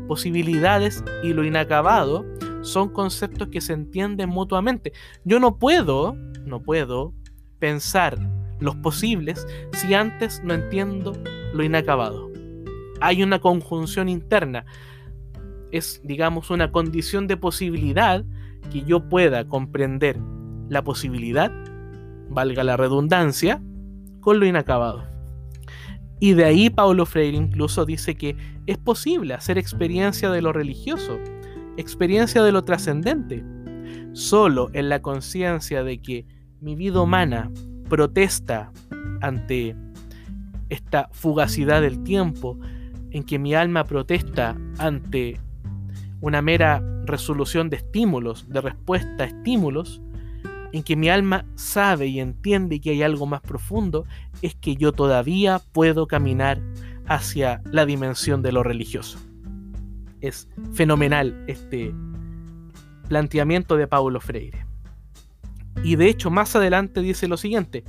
Posibilidades 0.07 1.05
y 1.23 1.33
lo 1.33 1.45
inacabado 1.45 2.25
son 2.63 2.89
conceptos 2.89 3.49
que 3.49 3.61
se 3.61 3.73
entienden 3.73 4.29
mutuamente. 4.29 4.93
Yo 5.25 5.39
no 5.41 5.59
puedo, 5.59 6.15
no 6.45 6.63
puedo 6.63 7.15
pensar 7.59 8.19
los 8.61 8.77
posibles 8.77 9.47
si 9.73 9.95
antes 9.95 10.43
no 10.45 10.55
entiendo 10.55 11.13
lo 11.53 11.63
inacabado. 11.63 12.31
Hay 13.01 13.23
una 13.23 13.39
conjunción 13.39 14.09
interna. 14.09 14.65
Es, 15.71 16.01
digamos, 16.05 16.51
una 16.51 16.73
condición 16.73 17.27
de 17.27 17.37
posibilidad 17.37 18.25
que 18.73 18.83
yo 18.83 19.09
pueda 19.09 19.47
comprender 19.47 20.19
la 20.69 20.83
posibilidad, 20.83 21.53
valga 22.31 22.65
la 22.65 22.77
redundancia, 22.77 23.63
con 24.21 24.41
lo 24.41 24.47
inacabado. 24.47 25.05
Y 26.21 26.33
de 26.33 26.45
ahí 26.45 26.71
Paulo 26.71 27.07
Freire 27.07 27.37
incluso 27.37 27.85
dice 27.85 28.17
que 28.17 28.37
es 28.67 28.77
posible 28.77 29.35
hacer 29.35 29.57
experiencia 29.57 30.31
de 30.31 30.43
lo 30.43 30.53
religioso, 30.53 31.19
experiencia 31.77 32.43
de 32.43 32.53
lo 32.53 32.65
trascendente, 32.65 33.45
solo 34.13 34.69
en 34.73 34.89
la 34.89 35.01
conciencia 35.01 35.85
de 35.85 36.03
que 36.03 36.27
mi 36.61 36.75
vida 36.75 37.01
humana 37.01 37.51
protesta 37.89 38.73
ante 39.21 39.77
esta 40.69 41.09
fugacidad 41.13 41.81
del 41.81 42.03
tiempo, 42.03 42.59
en 43.11 43.23
que 43.23 43.39
mi 43.39 43.55
alma 43.55 43.85
protesta 43.85 44.57
ante 44.79 45.41
una 46.21 46.43
mera 46.43 46.83
resolución 47.05 47.71
de 47.71 47.77
estímulos, 47.77 48.49
de 48.49 48.61
respuesta 48.61 49.25
a 49.25 49.27
estímulos, 49.27 50.03
en 50.73 50.83
que 50.83 50.97
mi 50.97 51.09
alma 51.09 51.47
sabe 51.55 52.09
y 52.09 52.21
entiende 52.21 52.81
que 52.81 52.91
hay 52.91 53.03
algo 53.03 53.27
más 53.27 53.41
profundo, 53.41 54.05
es 54.43 54.55
que 54.55 54.77
yo 54.77 54.93
todavía 54.93 55.61
puedo 55.73 56.07
caminar 56.07 56.61
hacia 57.07 57.63
la 57.65 57.87
dimensión 57.87 58.43
de 58.43 58.53
lo 58.53 58.63
religioso. 58.63 59.19
Es 60.21 60.49
fenomenal 60.75 61.45
este 61.47 61.95
planteamiento 63.09 63.77
de 63.77 63.87
Paulo 63.87 64.21
Freire. 64.21 64.67
Y 65.83 65.97
de 65.97 66.09
hecho 66.09 66.31
más 66.31 66.55
adelante 66.55 67.01
dice 67.01 67.29
lo 67.29 67.37
siguiente. 67.37 67.85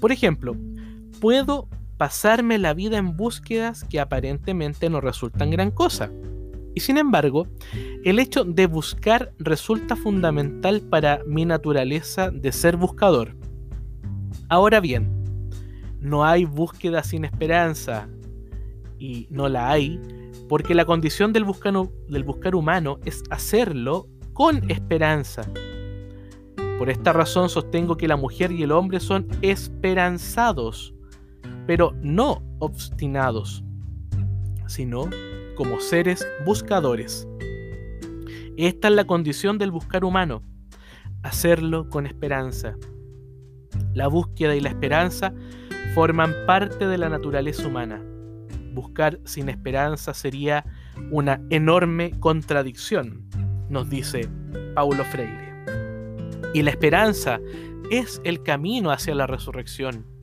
Por 0.00 0.10
ejemplo, 0.10 0.56
puedo 1.20 1.68
pasarme 1.96 2.58
la 2.58 2.74
vida 2.74 2.98
en 2.98 3.16
búsquedas 3.16 3.84
que 3.84 4.00
aparentemente 4.00 4.90
no 4.90 5.00
resultan 5.00 5.50
gran 5.50 5.70
cosa. 5.70 6.10
Y 6.74 6.80
sin 6.80 6.98
embargo, 6.98 7.46
el 8.04 8.18
hecho 8.18 8.44
de 8.44 8.66
buscar 8.66 9.32
resulta 9.38 9.96
fundamental 9.96 10.82
para 10.82 11.22
mi 11.26 11.44
naturaleza 11.46 12.30
de 12.30 12.52
ser 12.52 12.76
buscador. 12.76 13.34
Ahora 14.48 14.80
bien, 14.80 15.10
no 16.00 16.24
hay 16.24 16.44
búsqueda 16.44 17.02
sin 17.02 17.24
esperanza, 17.24 18.08
y 18.98 19.26
no 19.30 19.48
la 19.48 19.70
hay, 19.70 20.00
porque 20.48 20.74
la 20.74 20.84
condición 20.84 21.32
del 21.32 21.46
del 22.08 22.24
buscar 22.24 22.54
humano 22.54 22.98
es 23.04 23.22
hacerlo 23.30 24.08
con 24.32 24.70
esperanza. 24.70 25.42
Por 26.78 26.90
esta 26.90 27.12
razón 27.12 27.48
sostengo 27.48 27.96
que 27.96 28.08
la 28.08 28.16
mujer 28.16 28.52
y 28.52 28.62
el 28.62 28.72
hombre 28.72 29.00
son 29.00 29.26
esperanzados, 29.40 30.94
pero 31.66 31.94
no 32.00 32.42
obstinados, 32.58 33.64
sino 34.66 35.08
como 35.56 35.80
seres 35.80 36.26
buscadores. 36.44 37.28
Esta 38.56 38.88
es 38.88 38.94
la 38.94 39.04
condición 39.04 39.58
del 39.58 39.70
buscar 39.70 40.04
humano, 40.04 40.42
hacerlo 41.22 41.88
con 41.88 42.06
esperanza. 42.06 42.76
La 43.92 44.08
búsqueda 44.08 44.54
y 44.54 44.60
la 44.60 44.70
esperanza 44.70 45.34
forman 45.94 46.34
parte 46.46 46.86
de 46.86 46.98
la 46.98 47.08
naturaleza 47.08 47.66
humana. 47.66 48.02
Buscar 48.72 49.18
sin 49.24 49.48
esperanza 49.48 50.14
sería 50.14 50.64
una 51.10 51.40
enorme 51.50 52.12
contradicción, 52.20 53.26
nos 53.68 53.88
dice 53.88 54.28
Paulo 54.74 55.04
Freire. 55.04 55.54
Y 56.54 56.62
la 56.62 56.70
esperanza 56.70 57.40
es 57.90 58.20
el 58.24 58.42
camino 58.42 58.90
hacia 58.90 59.14
la 59.14 59.26
resurrección. 59.26 60.15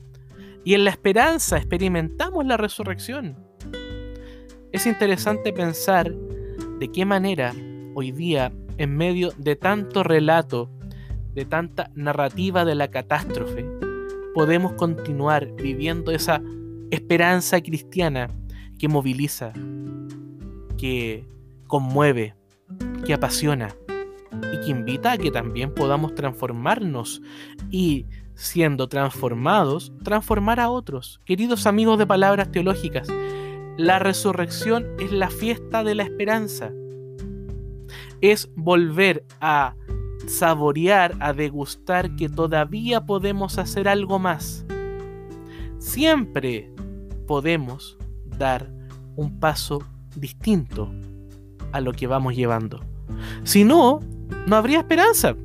Y 0.64 0.74
en 0.74 0.84
la 0.84 0.90
esperanza 0.90 1.58
experimentamos 1.58 2.46
la 2.46 2.56
resurrección. 2.56 3.36
Es 4.72 4.86
interesante 4.86 5.52
pensar 5.52 6.12
de 6.78 6.90
qué 6.90 7.04
manera 7.04 7.54
hoy 7.94 8.10
día, 8.10 8.52
en 8.78 8.96
medio 8.96 9.30
de 9.36 9.56
tanto 9.56 10.02
relato, 10.02 10.70
de 11.34 11.44
tanta 11.44 11.90
narrativa 11.94 12.64
de 12.64 12.74
la 12.74 12.88
catástrofe, 12.88 13.64
podemos 14.34 14.72
continuar 14.72 15.52
viviendo 15.54 16.10
esa 16.10 16.42
esperanza 16.90 17.60
cristiana 17.60 18.28
que 18.78 18.88
moviliza, 18.88 19.52
que 20.76 21.26
conmueve, 21.66 22.34
que 23.06 23.14
apasiona 23.14 23.76
y 24.52 24.60
que 24.64 24.70
invita 24.70 25.12
a 25.12 25.18
que 25.18 25.30
también 25.30 25.72
podamos 25.72 26.14
transformarnos 26.14 27.22
y 27.70 28.06
siendo 28.34 28.88
transformados, 28.88 29.92
transformar 30.02 30.60
a 30.60 30.70
otros. 30.70 31.20
Queridos 31.24 31.66
amigos 31.66 31.98
de 31.98 32.06
palabras 32.06 32.50
teológicas, 32.50 33.08
la 33.76 33.98
resurrección 33.98 34.86
es 34.98 35.12
la 35.12 35.30
fiesta 35.30 35.84
de 35.84 35.94
la 35.94 36.04
esperanza. 36.04 36.72
Es 38.20 38.50
volver 38.54 39.24
a 39.40 39.74
saborear, 40.26 41.14
a 41.20 41.32
degustar 41.32 42.16
que 42.16 42.28
todavía 42.28 43.02
podemos 43.02 43.58
hacer 43.58 43.88
algo 43.88 44.18
más. 44.18 44.64
Siempre 45.78 46.72
podemos 47.26 47.98
dar 48.38 48.70
un 49.16 49.38
paso 49.38 49.82
distinto 50.16 50.90
a 51.72 51.80
lo 51.80 51.92
que 51.92 52.06
vamos 52.06 52.34
llevando. 52.34 52.80
Si 53.42 53.64
no, 53.64 54.00
no 54.46 54.56
habría 54.56 54.78
esperanza. 54.78 55.36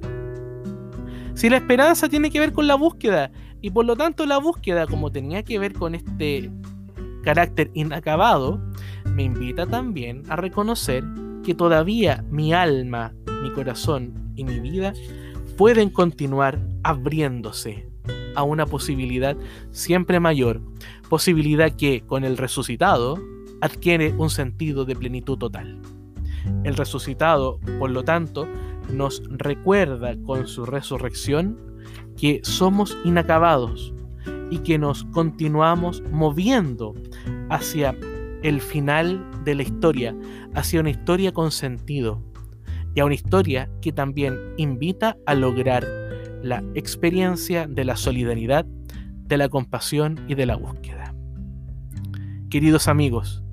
Si 1.40 1.50
la 1.50 1.56
esperanza 1.56 2.10
tiene 2.10 2.32
que 2.32 2.42
ver 2.42 2.52
con 2.52 2.68
la 2.68 2.76
búsqueda, 2.76 3.32
y 3.62 3.70
por 3.70 3.86
lo 3.86 3.96
tanto 3.96 4.26
la 4.26 4.40
búsqueda, 4.40 4.86
como 4.88 5.10
tenía 5.10 5.42
que 5.42 5.58
ver 5.58 5.72
con 5.72 5.96
este 5.96 6.52
carácter 7.24 7.72
inacabado, 7.74 8.60
me 9.06 9.24
invita 9.24 9.66
también 9.66 10.24
a 10.28 10.36
reconocer 10.36 11.02
que 11.46 11.56
todavía 11.56 12.26
mi 12.30 12.52
alma, 12.52 13.14
mi 13.42 13.54
corazón 13.54 14.34
y 14.36 14.44
mi 14.44 14.60
vida 14.60 14.92
pueden 15.56 15.92
continuar 15.92 16.60
abriéndose 16.84 17.88
a 18.36 18.44
una 18.44 18.66
posibilidad 18.66 19.38
siempre 19.72 20.20
mayor, 20.20 20.62
posibilidad 21.08 21.72
que 21.72 22.02
con 22.02 22.26
el 22.26 22.36
resucitado 22.36 23.18
adquiere 23.62 24.14
un 24.18 24.30
sentido 24.30 24.84
de 24.84 24.98
plenitud 24.98 25.38
total. 25.38 25.80
El 26.66 26.76
resucitado, 26.76 27.62
por 27.80 27.92
lo 27.92 28.04
tanto, 28.04 28.46
nos 28.94 29.22
recuerda 29.30 30.16
con 30.24 30.48
su 30.48 30.66
resurrección 30.66 31.58
que 32.18 32.42
somos 32.44 32.98
inacabados, 33.06 33.94
y 34.50 34.60
que 34.60 34.78
nos 34.78 35.04
continuamos 35.06 36.04
moviendo 36.12 36.96
hacia 37.50 37.96
el 38.42 38.62
final 38.62 39.26
de 39.44 39.56
la 39.56 39.64
historia, 39.64 40.16
hacia 40.56 40.80
una 40.80 40.90
historia 40.90 41.32
con 41.32 41.52
sentido 41.52 42.24
y 42.96 43.00
a 43.00 43.06
una 43.06 43.16
historia 43.16 43.70
que 43.82 43.92
también 43.92 44.38
invita 44.58 45.18
a 45.26 45.36
lograr 45.36 45.86
la 46.42 46.64
experiencia 46.74 47.68
de 47.68 47.86
la 47.86 47.96
solidaridad, 47.96 48.66
de 48.66 49.38
la 49.38 49.50
compasión 49.50 50.26
y 50.28 50.36
de 50.36 50.46
la 50.46 50.56
búsqueda. 50.56 51.14
Queridos 52.50 52.88
amigos, 52.88 53.44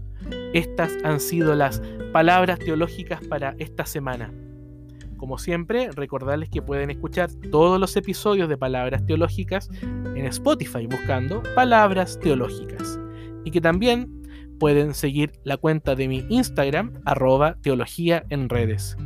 estas 0.55 0.93
han 1.05 1.21
sido 1.21 1.55
las 1.55 1.83
palabras 2.13 2.59
teológicas 2.59 3.21
para 3.27 3.55
esta 3.59 3.85
semana. 3.85 4.33
Como 5.17 5.39
siempre, 5.39 5.91
recordarles 5.93 6.51
que 6.51 6.63
pueden 6.63 6.91
escuchar 6.91 7.31
todos 7.51 7.81
los 7.81 7.97
episodios 7.97 8.49
de 8.49 8.59
Palabras 8.59 9.05
Teológicas 9.07 9.71
en 9.83 10.27
Spotify 10.27 10.87
buscando 10.87 11.43
Palabras 11.55 12.19
Teológicas. 12.21 13.01
Y 13.45 13.51
que 13.51 13.61
también 13.61 14.23
pueden 14.59 14.95
seguir 14.95 15.33
la 15.45 15.57
cuenta 15.57 15.95
de 15.95 16.09
mi 16.09 16.25
Instagram, 16.29 17.01
arroba 17.05 17.57
teología 17.63 18.25
en 18.31 18.49
redes. 18.49 18.97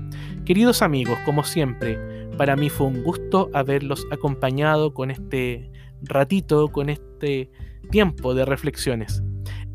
Queridos 0.44 0.82
amigos, 0.82 1.18
como 1.24 1.44
siempre, 1.44 1.98
Para 2.36 2.56
mí 2.56 2.70
fue 2.70 2.86
un 2.86 3.02
gusto 3.02 3.50
haberlos 3.52 4.06
acompañado 4.10 4.94
con 4.94 5.10
este 5.10 5.70
ratito, 6.00 6.68
con 6.68 6.88
este 6.88 7.50
tiempo 7.90 8.32
de 8.32 8.46
reflexiones. 8.46 9.22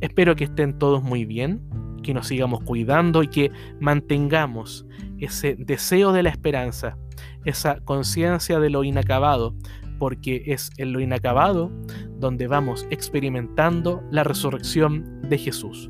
Espero 0.02 0.36
que 0.36 0.46
estén 0.46 0.80
todos 0.80 1.04
muy 1.04 1.26
bien, 1.26 1.62
que 2.02 2.16
nos 2.16 2.28
sigamos 2.28 2.62
cuidando 2.64 3.22
y 3.22 3.28
que 3.28 3.52
mantengamos 3.80 4.86
ese 5.26 5.56
deseo 5.58 6.12
de 6.12 6.24
la 6.24 6.30
esperanza, 6.30 6.98
esa 7.44 7.80
conciencia 7.82 8.60
de 8.60 8.70
lo 8.70 8.84
inacabado, 8.84 9.56
porque 10.00 10.44
es 10.48 10.72
en 10.78 10.94
lo 10.94 11.00
inacabado 11.00 11.72
donde 12.20 12.48
vamos 12.48 12.86
experimentando 12.90 14.04
la 14.12 14.24
resurrección 14.24 15.22
de 15.22 15.38
Jesús. 15.38 15.90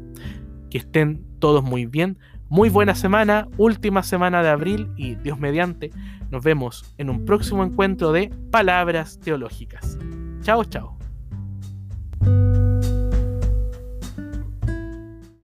Que 0.69 0.79
estén 0.79 1.25
todos 1.39 1.63
muy 1.63 1.85
bien, 1.85 2.17
muy 2.49 2.69
buena 2.69 2.95
semana, 2.95 3.47
última 3.57 4.03
semana 4.03 4.43
de 4.43 4.49
abril 4.49 4.91
y 4.97 5.15
Dios 5.15 5.39
mediante, 5.39 5.91
nos 6.31 6.43
vemos 6.43 6.93
en 6.97 7.09
un 7.09 7.25
próximo 7.25 7.63
encuentro 7.63 8.11
de 8.11 8.31
Palabras 8.51 9.19
Teológicas. 9.19 9.97
Chao, 10.41 10.63
chao. 10.65 10.97